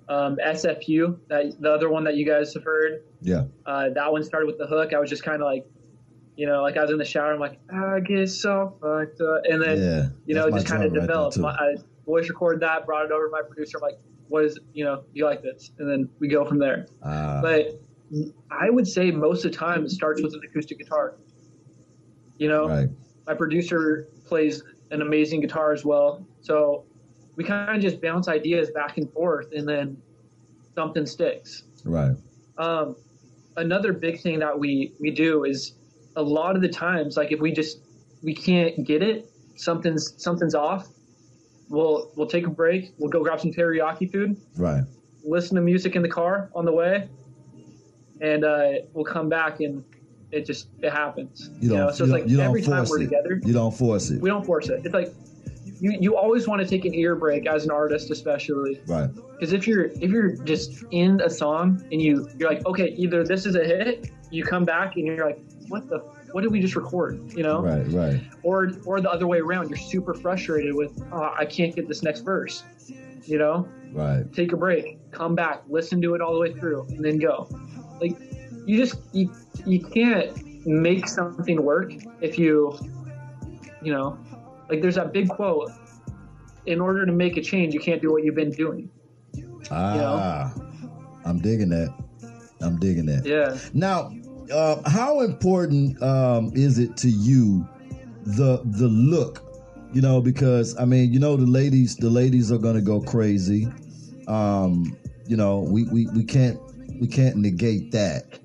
[0.08, 4.22] Um, SFU, that the other one that you guys have heard, Yeah, uh, that one
[4.22, 4.94] started with the hook.
[4.94, 5.66] I was just kind of like,
[6.34, 7.34] you know, like I was in the shower.
[7.34, 10.08] I'm like, I get so fucked up, and then yeah.
[10.24, 11.36] you know, just kind of right developed.
[11.36, 11.74] my, I
[12.08, 13.76] voice record that, brought it over to my producer.
[13.76, 16.86] I'm like, what is you know, you like this, and then we go from there.
[17.04, 17.80] Ah, But
[18.50, 21.16] I would say most of the time it starts with an acoustic guitar.
[22.38, 22.88] You know, right.
[23.26, 26.26] my producer plays an amazing guitar as well.
[26.40, 26.84] So
[27.36, 29.96] we kind of just bounce ideas back and forth, and then
[30.74, 31.64] something sticks.
[31.84, 32.16] Right.
[32.56, 32.96] Um,
[33.56, 35.74] another big thing that we we do is
[36.16, 37.80] a lot of the times, like if we just
[38.22, 40.88] we can't get it, something's something's off.
[41.68, 42.92] We'll we'll take a break.
[42.98, 44.84] We'll go grab some teriyaki food, Right.
[45.24, 47.08] listen to music in the car on the way,
[48.20, 49.84] and uh, we'll come back and
[50.30, 51.50] it just it happens.
[51.60, 51.78] You don't.
[51.78, 53.04] know, so you it's don't, like every time force we're it.
[53.04, 54.20] together, You don't force it.
[54.22, 54.80] we don't force it.
[54.84, 55.12] It's like
[55.80, 59.10] you you always want to take an ear break as an artist, especially Right.
[59.38, 63.24] because if you're if you're just in a song and you you're like okay either
[63.24, 66.60] this is a hit, you come back and you're like what the what did we
[66.60, 67.86] just record you know Right.
[67.92, 68.20] Right.
[68.42, 72.02] or or the other way around you're super frustrated with oh, I can't get this
[72.02, 72.64] next verse
[73.24, 74.30] you know Right.
[74.32, 77.48] take a break come back listen to it all the way through and then go
[78.00, 78.16] like
[78.66, 79.32] you just you
[79.66, 82.78] you can't make something work if you
[83.82, 84.18] you know
[84.68, 85.70] like there's that big quote.
[86.66, 88.90] In order to make a change, you can't do what you've been doing.
[89.70, 90.52] Ah,
[91.24, 91.94] I'm digging that.
[92.60, 93.24] I'm digging that.
[93.24, 93.56] Yeah.
[93.72, 94.12] Now,
[94.50, 97.66] uh, how important um, is it to you
[98.24, 99.44] the the look?
[99.92, 103.68] You know, because I mean, you know, the ladies the ladies are gonna go crazy.
[104.26, 106.58] Um, you know, we, we, we can't
[107.00, 108.38] we can't negate that.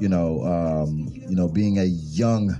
[0.00, 2.58] You know, um, you know, being a young,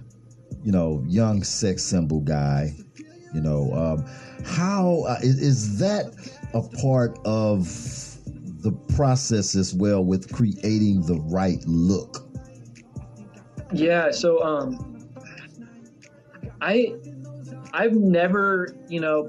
[0.62, 2.75] you know, young sex symbol guy.
[3.33, 4.05] You know, um,
[4.45, 6.07] how uh, is, is that
[6.53, 7.64] a part of
[8.62, 12.30] the process as well with creating the right look?
[13.72, 15.09] Yeah, so um
[16.61, 16.94] I
[17.72, 19.28] I've never, you know,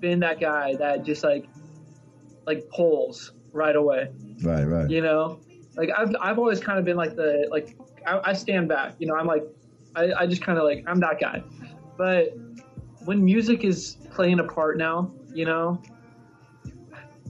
[0.00, 1.48] been that guy that just like
[2.46, 4.08] like pulls right away.
[4.42, 4.90] Right, right.
[4.90, 5.40] You know?
[5.76, 7.76] Like I've I've always kind of been like the like
[8.06, 9.44] I, I stand back, you know, I'm like
[9.94, 11.42] I, I just kinda like I'm that guy.
[11.96, 12.36] But
[13.04, 15.80] when music is playing a part now, you know,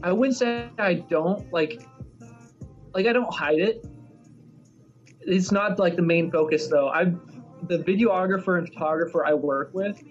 [0.02, 1.86] I wouldn't say I don't like
[2.94, 3.84] like I don't hide it.
[5.24, 6.88] It's not like the main focus though.
[6.88, 7.12] I
[7.68, 10.02] the videographer and photographer I work with,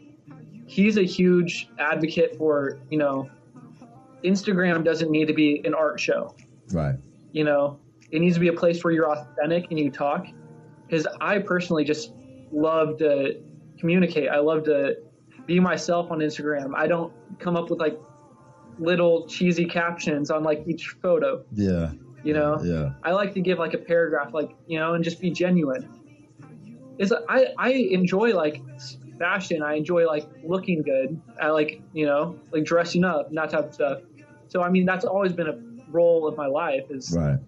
[0.67, 3.29] he's a huge advocate for, you know,
[4.23, 6.35] Instagram doesn't need to be an art show.
[6.71, 6.95] Right.
[7.31, 7.79] You know,
[8.11, 10.27] it needs to be a place where you're authentic and you talk.
[10.87, 12.13] Because I personally just
[12.51, 13.41] love to
[13.79, 14.29] communicate.
[14.29, 14.97] I love to
[15.45, 16.73] be myself on Instagram.
[16.75, 17.97] I don't come up with like
[18.79, 21.43] little cheesy captions on like each photo.
[21.53, 21.91] Yeah.
[22.23, 22.91] You know, Yeah.
[23.03, 25.89] I like to give like a paragraph, like you know, and just be genuine.
[26.99, 28.61] Is I I enjoy like
[29.17, 29.63] fashion.
[29.63, 31.19] I enjoy like looking good.
[31.41, 33.99] I like you know like dressing up, and that type of stuff.
[34.49, 35.57] So I mean, that's always been a
[35.89, 36.83] role of my life.
[36.89, 37.39] Is Right.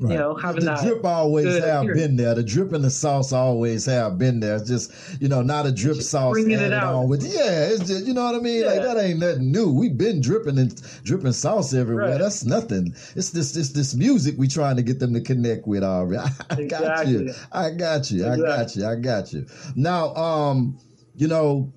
[0.00, 2.00] You know having the that drip always have appearance.
[2.00, 2.34] been there.
[2.34, 4.56] The drip and the sauce always have been there.
[4.56, 6.94] It's just you know, not a drip sauce bringing it added out.
[6.94, 7.22] on with.
[7.22, 8.64] Yeah, it's just you know what I mean.
[8.64, 9.70] Like that ain't nothing new.
[9.70, 12.10] We've been dripping and dripping sauce everywhere.
[12.10, 12.18] Right.
[12.18, 12.94] That's nothing.
[13.14, 16.30] It's this this this music we trying to get them to connect with already.
[16.50, 17.34] I got you.
[17.52, 18.26] I got you.
[18.26, 18.86] I got you.
[18.86, 19.46] I got you.
[19.76, 20.78] Now, um,
[21.14, 21.72] you know,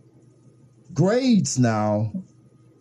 [0.93, 2.12] grades now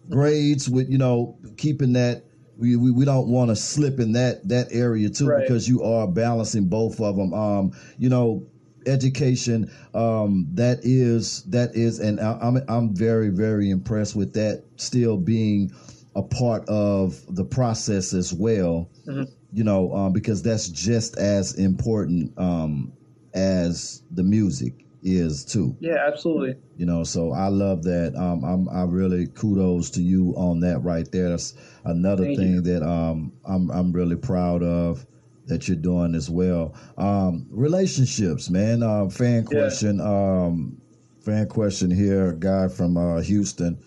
[0.08, 2.24] grades with you know keeping that
[2.62, 5.42] we, we, we don't want to slip in that that area too Right.
[5.42, 8.46] because you are balancing both of them um you know
[8.86, 14.62] education um that is that is and I- I'm I'm very very impressed with that
[14.76, 15.72] still being
[16.14, 19.28] a part of the process as well Mhm.
[19.52, 22.92] you know um, because that's just as important um
[23.34, 25.76] as the music is too.
[25.80, 26.56] Yeah, absolutely.
[26.76, 28.14] you know so i love that.
[28.16, 31.30] Um i'm i really kudos to you on that right there.
[31.30, 35.04] That's another Thank thing that um i'm i'm really proud of
[35.46, 36.74] that you're doing as well.
[36.96, 38.82] Um relationships man.
[38.82, 39.68] Uh fan Yeah.
[39.68, 40.80] question um
[41.20, 42.30] fan question here.
[42.30, 43.78] A guy from uh houston.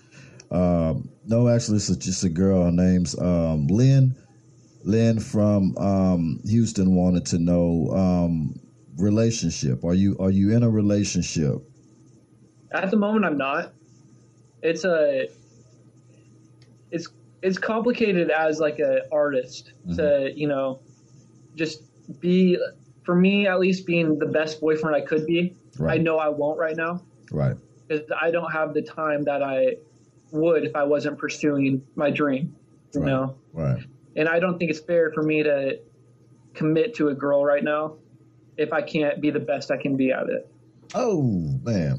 [0.51, 2.65] Um no actually it's just a girl.
[2.65, 4.15] Her name's um lynn.
[4.83, 8.59] Lynn from um houston wanted to know um
[8.97, 11.61] relationship are you are you in a relationship
[12.71, 13.73] At the moment, I'm not.
[14.61, 15.27] It's a.
[16.91, 17.07] It's
[17.41, 20.37] it's complicated as like an artist to mm-hmm.
[20.37, 20.79] you know,
[21.55, 21.83] just
[22.19, 22.57] be
[23.03, 25.55] for me at least being the best boyfriend I could be.
[25.77, 25.99] Right.
[25.99, 27.55] I know I won't right now Right.
[27.87, 29.75] because I don't have the time that I
[30.31, 32.55] would if I wasn't pursuing my dream.
[32.93, 33.07] You Right.
[33.09, 33.83] know, Right.
[34.15, 35.79] and I don't think it's fair for me to
[36.53, 37.97] commit to a girl right now
[38.57, 40.49] if I can't be the best I can be at it.
[40.93, 41.21] Oh
[41.63, 41.97] man.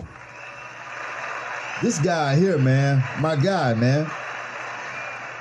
[1.82, 4.10] This guy here, man, my guy, man.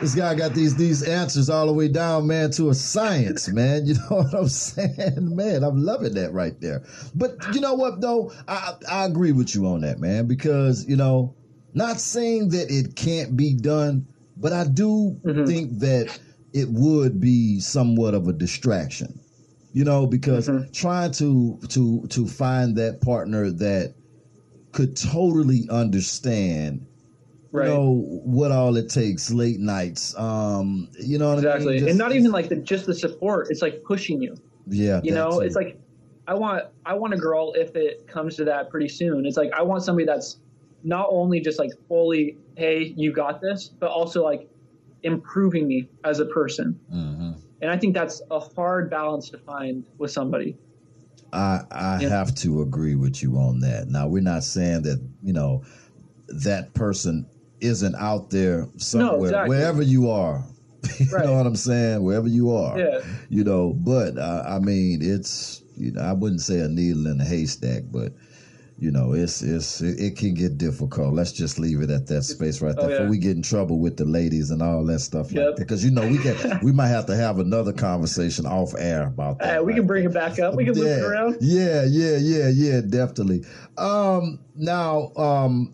[0.02, 3.86] This guy got these these answers all the way down, man, to a science, man.
[3.86, 5.64] You know what I'm saying, man?
[5.64, 6.84] I'm loving that right there.
[7.16, 10.98] But you know what, though, I I agree with you on that, man, because you
[10.98, 11.34] know,
[11.74, 15.48] not saying that it can't be done, but I do Mhm.
[15.48, 16.20] think that
[16.52, 19.18] it would be somewhat of a distraction.
[19.76, 20.72] You know, because Mhm.
[20.72, 23.94] trying to to to find that partner that
[24.72, 26.86] could totally understand
[27.52, 27.68] Right.
[27.68, 31.80] you know what all it takes late nights um you know what exactly I mean?
[31.80, 34.36] Just- and not even like the just the support it's like pushing you
[34.68, 35.46] yeah you know too.
[35.46, 35.78] it's like
[36.28, 39.52] i want i want a girl if it comes to that pretty soon it's like
[39.54, 40.40] i want somebody that's
[40.84, 44.50] not only just like fully hey you got this but also like
[45.04, 47.36] improving me as a person Mhm.
[47.66, 50.56] And i think that's a hard balance to find with somebody
[51.34, 52.10] I I Yeah.
[52.10, 53.90] have to agree with you on that.
[53.90, 55.64] Now we're not saying that you know
[56.30, 57.28] that person
[57.60, 59.58] isn't out there somewhere exactly.
[59.58, 60.46] wherever you are.
[61.00, 61.26] you Right.
[61.26, 62.04] know what I'm saying?
[62.04, 62.78] Wherever you are.
[62.78, 63.00] yeah
[63.30, 67.20] You know, but uh, I mean, it's you know I wouldn't say a needle in
[67.20, 68.14] a haystack, but
[68.78, 71.14] you know, it's it's it, it can get difficult.
[71.14, 73.80] Let's just leave it at that space right there Oh, before we get in trouble
[73.80, 75.56] with the ladies and all that stuff like Yep.
[75.56, 75.62] that.
[75.62, 79.40] Because you know we can we might have to have another conversation off air about
[79.40, 79.60] that.
[79.60, 80.56] Uh, we right can bring it back up.
[80.56, 81.38] We can loop it yeah, around.
[81.40, 83.46] Yeah, yeah, yeah, yeah, definitely.
[83.78, 85.74] Um, now, um,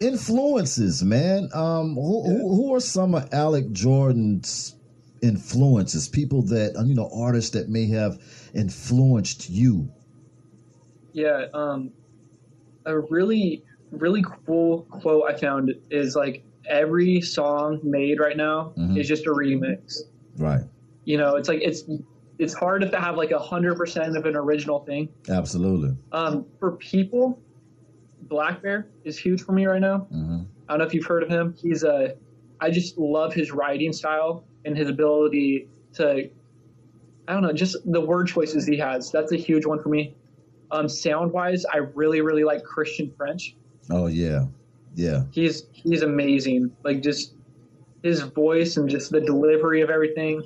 [0.00, 1.48] influences, man.
[1.54, 4.76] Um, who, who, who are some of Alec Jordan's
[5.22, 6.06] influences?
[6.08, 8.20] People that uh, you know, artists that may have
[8.54, 9.90] influenced you.
[11.12, 11.46] Yeah.
[11.54, 11.92] Um,
[12.86, 18.98] a really, really cool quote I found is like every song made right now Mhm.
[18.98, 19.98] is just a remix.
[20.38, 20.62] Right.
[21.04, 21.84] You know, it's like it's
[22.38, 25.08] it's hard to have like a hundred percent of an original thing.
[25.28, 25.96] Absolutely.
[26.12, 27.40] Um, for people,
[28.22, 30.00] Black Bear is huge for me right now.
[30.10, 31.54] hmm I don't know if you've heard of him.
[31.60, 32.14] He's a,
[32.60, 36.30] I just love his writing style and his ability to,
[37.28, 39.10] I don't know, just the word choices he has.
[39.10, 40.14] That's a huge one for me.
[40.72, 43.54] Um, sound wise, I really, really like Christian French.
[43.90, 44.46] Oh yeah,
[44.94, 45.24] yeah.
[45.30, 46.72] He's he's amazing.
[46.82, 47.34] Like just
[48.02, 50.42] his voice and just the delivery of everything.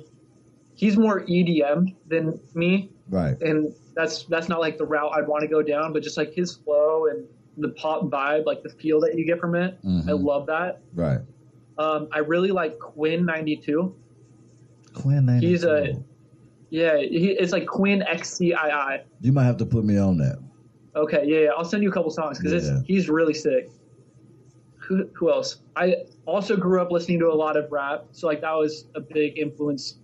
[0.75, 3.39] He's more EDM than me, Right.
[3.41, 5.93] and that's that's not like the route I'd want to go down.
[5.93, 7.25] But just like his flow and
[7.57, 10.23] the pop vibe, like the feel that you get from it, I Mhm.
[10.23, 10.81] love that.
[10.93, 11.19] Right.
[11.79, 13.95] Um, I really like Quinn ninety two.
[14.93, 15.25] Quinn.
[15.25, 15.51] ninety two.
[15.51, 16.03] He's a- 92.
[16.69, 19.03] Yeah, he, it's like Quinn XCII.
[19.21, 20.37] You might have to put me on that.
[20.95, 21.49] Okay, yeah, yeah.
[21.57, 22.79] I'll send you a couple songs because Yeah.
[22.85, 23.69] he's really sick.
[24.77, 25.59] Who, who else?
[25.75, 25.95] I
[26.25, 29.37] also grew up listening to a lot of rap, so like that was a big
[29.37, 29.95] influence,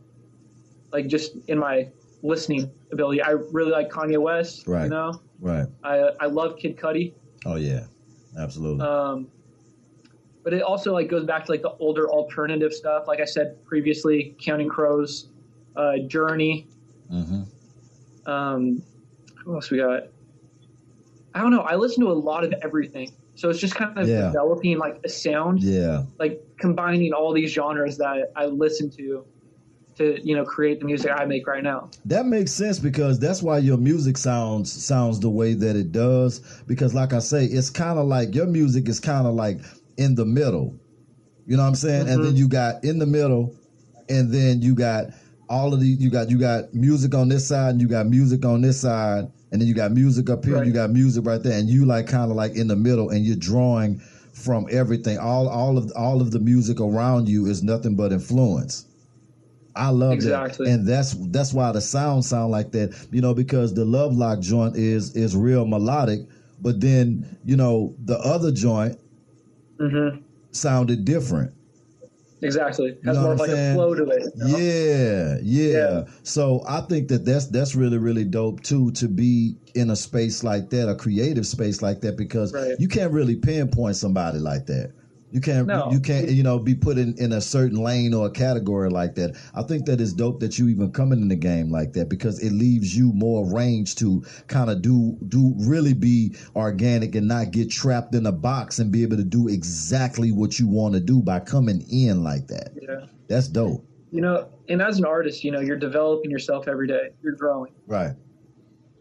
[0.92, 1.90] like just in my
[2.22, 3.22] listening ability.
[3.22, 4.68] I really like Kanye West.
[4.68, 4.84] Right.
[4.86, 5.68] You know, Right.
[5.84, 7.14] I I love Kid Cudi.
[7.46, 7.86] Oh yeah.
[8.38, 8.86] Absolutely.
[8.86, 9.28] Um,
[10.44, 13.06] but it also like goes back to like the older alternative stuff.
[13.08, 15.30] Like I said previously, Counting Crows,
[15.76, 16.68] uh, Journey.
[17.10, 17.44] hmm
[18.26, 18.82] Um,
[19.44, 20.04] who else we got?
[21.34, 21.62] I don't know.
[21.62, 24.28] I listen to a lot of everything, so it's just kind of Yeah.
[24.28, 26.04] developing like a sound, Yeah.
[26.20, 29.26] like combining all these genres that I listen to,
[29.98, 31.90] to you know create the music I make right now.
[32.06, 36.42] That makes sense because that's why your music sounds sounds the way that it does.
[36.68, 39.60] Because, like I say, it's kind of like your music is kind of like
[39.98, 40.76] in the middle.
[41.46, 42.08] You know what I'm saying?
[42.08, 43.54] And then you got in the middle,
[44.08, 45.08] and then you got
[45.50, 48.46] all of the you got you got music on this side, and you got music
[48.46, 51.42] on this side, and then you got music up here, and you got music right
[51.42, 54.00] there, and you like kind of like in the middle, and you're drawing
[54.34, 55.18] from everything.
[55.18, 58.86] All all of all of the music around you is nothing but influence.
[59.76, 60.68] I love Exactly.
[60.68, 63.08] that, and that's that's why the sound sound like that.
[63.12, 66.22] You know, because the Love Lock joint is is real melodic,
[66.62, 69.00] but then you know the other joint
[69.80, 70.18] hmm
[70.52, 71.52] sounded different.
[72.44, 74.24] Exactly, has know more of like I'm a flow to it.
[74.36, 74.58] you know?
[74.58, 76.04] Yeah, yeah, Yeah.
[76.24, 80.44] So I think that that's that's really really dope too to be in a space
[80.44, 82.76] like that, a creative space like that, because Right.
[82.80, 84.92] you can't really pinpoint somebody like that.
[85.34, 85.90] You can't No.
[85.92, 89.16] you can't you know be put in, in a certain lane or a category like
[89.16, 89.36] that.
[89.56, 92.40] I think that is dope that you even coming in the game like that because
[92.44, 97.50] it leaves you more range to kind of do do really be organic and not
[97.50, 101.00] get trapped in a box and be able to do exactly what you want to
[101.00, 102.70] do by coming in like that.
[102.80, 103.08] Yeah.
[103.28, 103.84] That's dope.
[104.12, 107.10] You know, and as an artist, you know, you're developing yourself every day.
[107.24, 107.74] You're growing.
[107.88, 108.14] Right.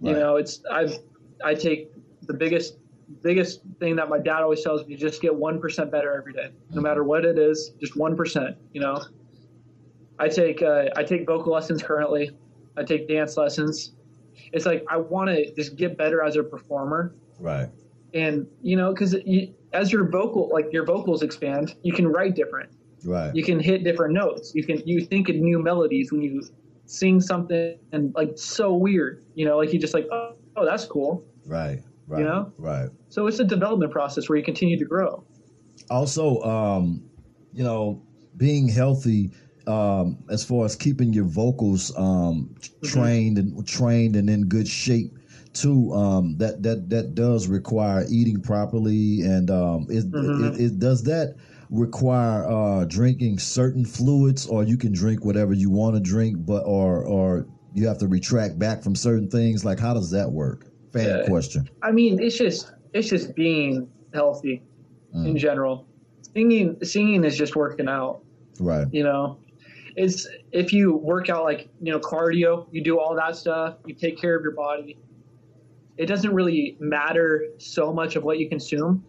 [0.00, 0.98] You know, it's I've
[1.44, 1.90] I take
[2.22, 2.78] the biggest
[3.22, 6.50] biggest thing that my dad always tells me: just get one percent better every day,
[6.70, 7.72] no matter what it is.
[7.80, 8.56] Just one percent.
[8.72, 9.02] You know,
[10.18, 12.30] I take uh, I take vocal lessons currently.
[12.76, 13.92] I take dance lessons.
[14.52, 17.68] It's like I want to just get better as a performer, Right.
[18.14, 19.14] and you know, because
[19.72, 22.70] as your vocal like your vocals expand, you can write different.
[23.04, 23.34] Right.
[23.34, 24.52] You can hit different notes.
[24.54, 26.42] You can you think of new melodies when you
[26.86, 29.24] sing something and like so weird.
[29.34, 31.24] You know, like you just like oh, oh that's cool.
[31.46, 31.82] Right.
[32.12, 32.18] Right.
[32.18, 32.52] You know?
[32.58, 32.90] Right.
[33.08, 35.24] So it's a development process where you continue to grow.
[35.88, 37.02] Also, um,
[37.54, 38.02] you know,
[38.36, 39.30] being healthy,
[39.66, 42.54] um, as far as keeping your vocals um,
[42.84, 45.18] trained and trained and in good shape
[45.54, 45.92] too.
[45.94, 50.54] Um, that that that does require eating properly, and um, is, Mhm.
[50.54, 51.36] it, it, does that
[51.70, 56.64] require uh, drinking certain fluids, or you can drink whatever you want to drink, but
[56.66, 59.64] or or you have to retract back from certain things.
[59.64, 60.71] Like, how does that work?
[60.92, 61.26] Fan Yeah.
[61.26, 61.68] question.
[61.82, 64.62] I mean, it's just it's just being healthy
[65.14, 65.36] in Mm.
[65.36, 65.86] general.
[66.34, 68.20] Singing singing is just working out.
[68.60, 68.86] Right.
[68.92, 69.38] You know,
[69.96, 73.94] it's if you work out like you know cardio, you do all that stuff, you
[73.94, 74.98] take care of your body.
[75.96, 79.04] It doesn't really matter so much of what you consume.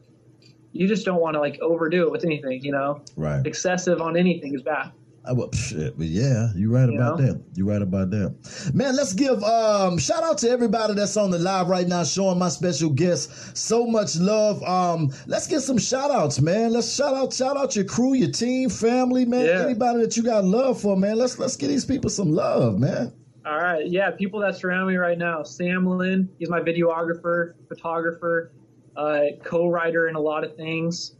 [0.73, 2.63] You just don't want to like overdo it with anything.
[2.63, 3.45] You know, Right.
[3.45, 4.91] excessive on anything is bad.
[5.25, 7.27] I, well, shit, but yeah, you're right You about know?
[7.27, 7.43] that.
[7.55, 8.71] You're right about that.
[8.73, 12.37] Man, let's give um shout out to everybody that's on the live right now, showing
[12.37, 14.61] my special guests so much love.
[14.63, 16.73] Um, let's get some shout outs, man.
[16.73, 19.45] Let's shout out, shout out your crew, your team, family, man.
[19.45, 19.63] Yeah.
[19.63, 21.17] Anybody that you got love for, man.
[21.17, 23.13] Let's let's give these people some love, man.
[23.45, 25.43] All right, yeah, people that surround me right now.
[25.43, 28.53] Sam Lynn, he's my videographer, photographer,
[28.95, 31.15] uh, co-writer in a lot of things.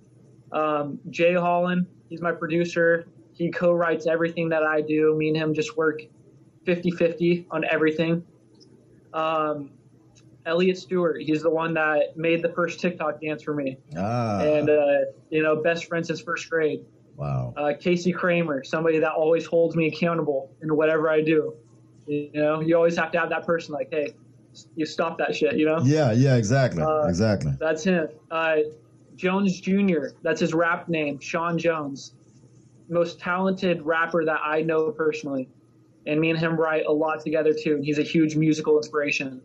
[0.53, 3.07] Um, Jay Holland, he's my producer.
[3.33, 5.15] He co-writes everything that I do.
[5.17, 6.01] Me and him just work
[6.65, 8.23] 50-50 on everything.
[9.13, 9.71] Um,
[10.45, 14.69] Elliot Stewart, he's the one that made the first TikTok dance for me, Ah, and
[14.69, 14.97] uh,
[15.29, 16.81] you know, best friend since first grade.
[17.15, 17.53] wow.
[17.55, 21.55] uh, Casey Kramer, somebody that always holds me accountable in whatever I do.
[22.07, 24.13] You know, you always have to have that person like, hey,
[24.75, 25.55] you stop that shit.
[25.55, 27.53] You know, Yeah, yeah, exactly, Uh, exactly.
[27.59, 28.09] that's him.
[28.29, 28.57] Uh,
[29.15, 30.07] Jones Jr.
[30.23, 32.15] That's his rap name, Sean Jones,
[32.93, 35.49] most talented rapper that I know personally,
[36.05, 37.75] and me and him write a lot together too.
[37.75, 39.41] And he's a huge musical inspiration.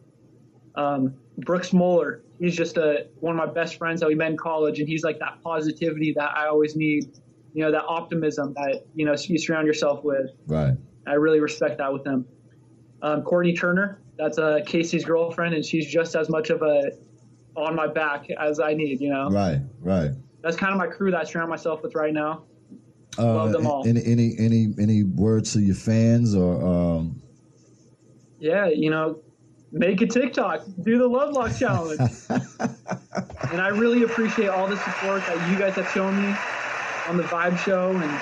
[0.75, 4.37] Um, Brooks Moeller, he's just a one of my best friends that we met in
[4.37, 7.19] college, and he's like that positivity that I always need.
[7.55, 10.31] You know, that optimism that you know you surround yourself with.
[10.47, 10.75] Right.
[11.07, 12.27] I really respect that with him.
[13.01, 16.91] Um, Courtney Turner, that's uh, Casey's girlfriend, and she's just as much of a
[17.57, 19.01] on my back as I need.
[19.01, 20.11] You know, Right, right.
[20.43, 22.45] that's kind of my crew that I surround myself with right now.
[23.19, 23.87] Uh, Love them all.
[23.87, 27.21] Any any any any words to your fans or um
[28.39, 29.21] Yeah, you know,
[29.73, 32.01] make a TikTok, do the Love Lock challenge,
[33.51, 36.37] and I really appreciate all the support that you guys have shown me
[37.09, 38.21] on the Vibe Show, and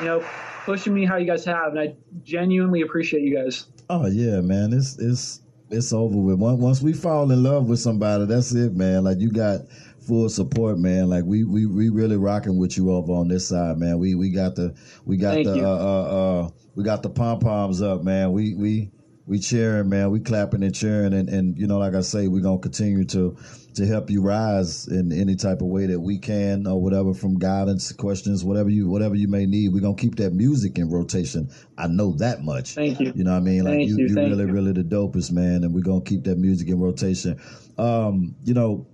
[0.00, 0.24] you know,
[0.64, 3.66] pushing me how you guys have, and I genuinely appreciate you guys.
[3.88, 4.72] Oh yeah, man.
[4.72, 6.38] It's it's it's over with.
[6.38, 9.04] Once once we fall in love with somebody, that's it, man.
[9.04, 9.60] Like you got
[10.06, 11.08] full support, man.
[11.08, 13.98] Like we we, we really rocking with you over on this side, man.
[13.98, 14.74] We we got the
[15.04, 16.02] we got Thank the uh, uh
[16.44, 18.32] uh we got the pom poms up, man.
[18.32, 18.90] We we
[19.26, 20.10] we cheering, man.
[20.10, 23.36] We clapping and cheering, and and you know, like I say, we're gonna continue to
[23.74, 27.38] to help you rise in any type of way that we can, or whatever, from
[27.38, 29.72] guidance, questions, whatever you whatever you may need.
[29.72, 31.48] We're gonna keep that music in rotation.
[31.78, 32.74] I know that much.
[32.74, 33.12] Thank you.
[33.14, 33.62] You know what I mean?
[33.62, 34.52] Like Thank you, you, you really, you.
[34.52, 35.62] really the dopest, man.
[35.62, 37.40] And we're gonna keep that music in rotation.
[37.78, 38.88] Um, you know,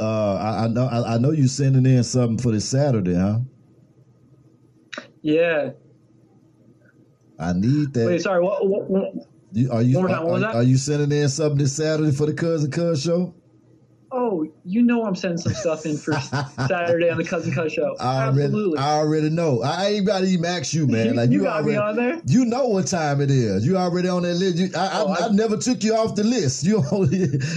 [0.00, 3.40] uh, I, I know, I, I know you sending in something for this Saturday, huh?
[5.22, 5.70] Yeah.
[7.38, 8.06] I need that.
[8.06, 8.42] Wait, sorry.
[8.42, 8.66] What?
[8.68, 9.14] what, what
[9.52, 10.54] You, are you One more time, was are, that?
[10.56, 13.34] are you sending in something this Saturday for the cousin cuz show?
[14.12, 16.12] Oh, you know I'm sending some stuff in for
[16.68, 17.96] Saturday on the Cousin Cuz show.
[18.00, 18.78] I already, Absolutely.
[18.78, 19.62] I already know.
[19.62, 21.06] I ain't about to even ask you, man.
[21.10, 22.20] You- Like you you, got already, me on there?
[22.26, 23.66] You know what time it is.
[23.66, 24.56] You already on that list.
[24.58, 26.64] You, I, Oh, I, I, I- never took you off the list.
[26.70, 27.10] You on,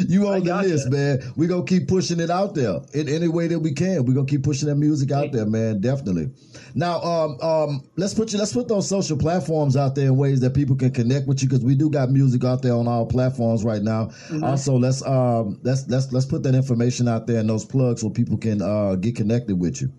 [0.07, 1.21] you on the list, man.
[1.35, 4.05] We gonna keep pushing it out there in any way that we can.
[4.05, 5.81] We gonna keep pushing that music out there, man.
[5.81, 6.31] Definitely.
[6.75, 8.39] Now, um, um, let's put you.
[8.39, 11.47] Let's put those social platforms out there in ways that people can connect with you
[11.49, 14.05] because we do got music out there on all platforms right now.
[14.29, 14.43] Mm-hmm.
[14.43, 18.09] Also, let's um, let's let's let's put that information out there and those plugs so
[18.09, 19.91] people can uh get connected with you.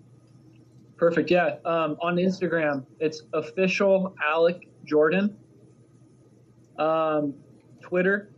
[0.97, 1.29] Perfect.
[1.29, 1.55] Yeah.
[1.65, 5.35] Um, on Instagram, it's official Alec Jordan.
[6.77, 7.33] Um,
[7.81, 8.29] Twitter,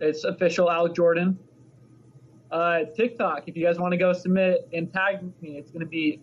[0.00, 1.38] it's official Alec Jordan.
[2.50, 5.86] Uh, TikTok, if you guys want to go submit and tag me, it's going to
[5.86, 6.20] be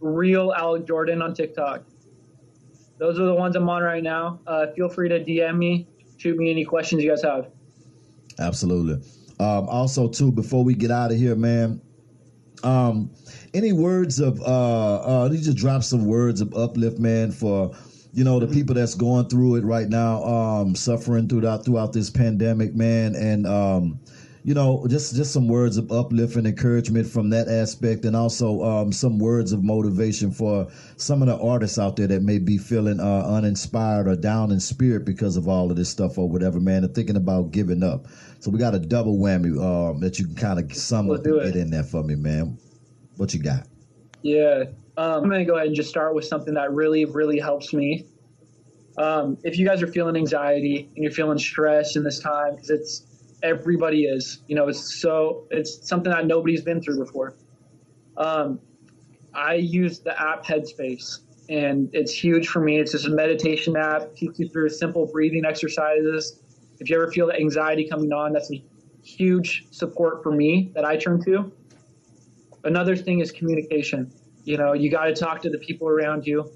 [0.00, 1.84] real Alec Jordan on TikTok.
[2.98, 4.40] Those are the ones I'm on right now.
[4.46, 7.50] Uh, feel free to DM me, shoot me any questions you guys have.
[8.38, 9.00] Absolutely.
[9.40, 11.80] Um, also, too, before we get out of here, man,
[12.62, 13.10] um,
[13.54, 17.74] any words of uh, uh, you just drop some words of uplift, man, for
[18.12, 22.10] you know the people that's going through it right now, um, suffering throughout throughout this
[22.10, 23.98] pandemic, man, and um,
[24.42, 28.62] you know just just some words of uplift and encouragement from that aspect, and also
[28.62, 32.56] um, some words of motivation for some of the artists out there that may be
[32.58, 36.60] feeling uh, uninspired or down in spirit because of all of this stuff or whatever,
[36.60, 38.06] man, and thinking about giving up.
[38.38, 41.26] So we got a double whammy um, that you can kind of sum Let's up
[41.26, 41.52] and it.
[41.52, 42.58] get in there for me, man.
[43.16, 43.66] What you got?
[44.22, 44.64] Yeah.
[44.96, 47.72] Um, I'm going to go ahead and just start with something that really, really helps
[47.72, 48.06] me.
[48.98, 52.70] Um, if you guys are feeling anxiety and you're feeling stress in this time, because
[52.70, 53.06] it's
[53.42, 57.34] everybody is, you know, it's so, it's something that nobody's been through before.
[58.16, 58.60] Um,
[59.34, 62.78] I use the app Headspace, and it's huge for me.
[62.78, 66.40] It's just a meditation app, teaches you through simple breathing exercises.
[66.80, 68.62] If you ever feel the anxiety coming on, that's a
[69.02, 71.52] huge support for me that I turn to
[72.64, 74.12] another thing is communication.
[74.44, 76.50] You know, you got to talk to the people around you,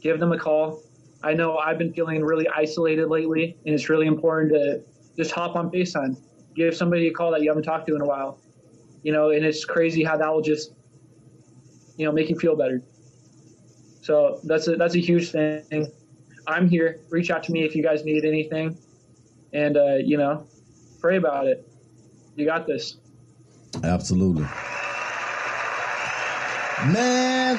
[0.00, 0.82] give them a call.
[1.22, 4.82] I know I've been feeling really isolated lately, and it's really important to
[5.16, 6.16] just hop on FaceTime,
[6.54, 8.38] give somebody a call that you haven't talked to in a while.
[9.02, 10.74] You know, and it's crazy how that will just,
[11.96, 12.82] you know, make you feel better.
[14.02, 15.86] So that's a that's a huge thing.
[16.46, 17.00] I'm here.
[17.10, 18.76] Reach out to me if you guys need anything,
[19.52, 20.46] and uh, you know,
[21.00, 21.66] pray about it.
[22.36, 22.96] You got this.
[23.84, 24.42] Absolutely.
[26.92, 27.56] Man,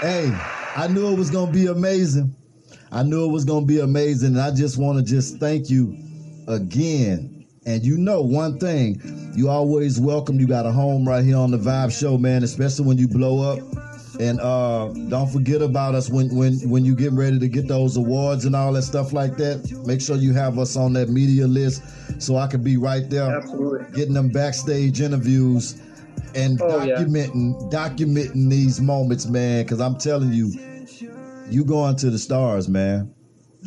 [0.00, 0.30] hey,
[0.76, 2.34] I knew it was gonna be amazing.
[2.92, 6.07] I knew it was gonna be amazing, and I just want to just thank you
[6.48, 7.46] again.
[7.66, 9.00] And you know one thing,
[9.36, 10.40] you always welcome.
[10.40, 12.42] You got a home right here on the Vibe Show, man.
[12.42, 13.58] Especially when you blow up.
[14.20, 17.96] And uh, don't forget about us when when when you get ready to get those
[17.96, 19.70] awards and all that stuff like that.
[19.86, 21.82] Make sure you have us on that media list
[22.20, 23.86] so I can be right there, Absolutely.
[23.94, 25.80] getting them backstage interviews
[26.34, 26.96] and Oh, yeah.
[26.96, 29.62] documenting documenting these moments, man.
[29.64, 30.52] Because I'm telling you,
[31.50, 33.14] you going to the stars, man.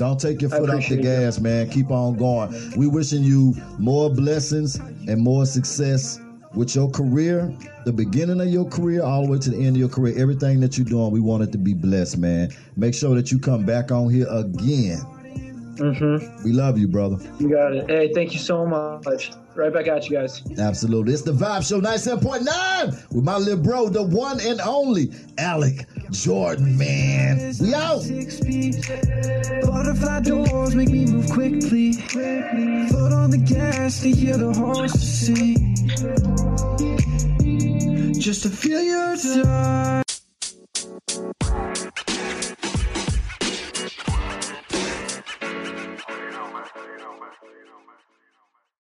[0.02, 1.70] Don't take your foot off the gas, man.
[1.70, 2.52] Keep on going.
[2.76, 6.20] We wishing you more blessings and more success
[6.56, 9.78] with your career, the beginning of your career, all the way to the end of
[9.78, 10.16] your career.
[10.18, 12.50] Everything that you're doing, we want it to be blessed, man.
[12.76, 15.06] Make sure that you come back on here again.
[15.76, 16.46] Mm-hmm.
[16.46, 17.18] We love you, brother.
[17.40, 17.88] You got it.
[17.88, 19.32] Hey, thank you so much.
[19.54, 20.42] Right back at you guys.
[20.58, 21.14] Absolutely.
[21.14, 26.78] It's the Vibe Show 97.9 with my little bro, the one and only Alec Jordan,
[26.78, 27.54] man.
[27.60, 28.02] We out.
[29.66, 31.94] Butterfly doors make me move quickly.
[31.94, 34.54] Foot on the gas to hear the
[34.90, 35.76] sing.
[38.20, 40.11] Just to feel your touch.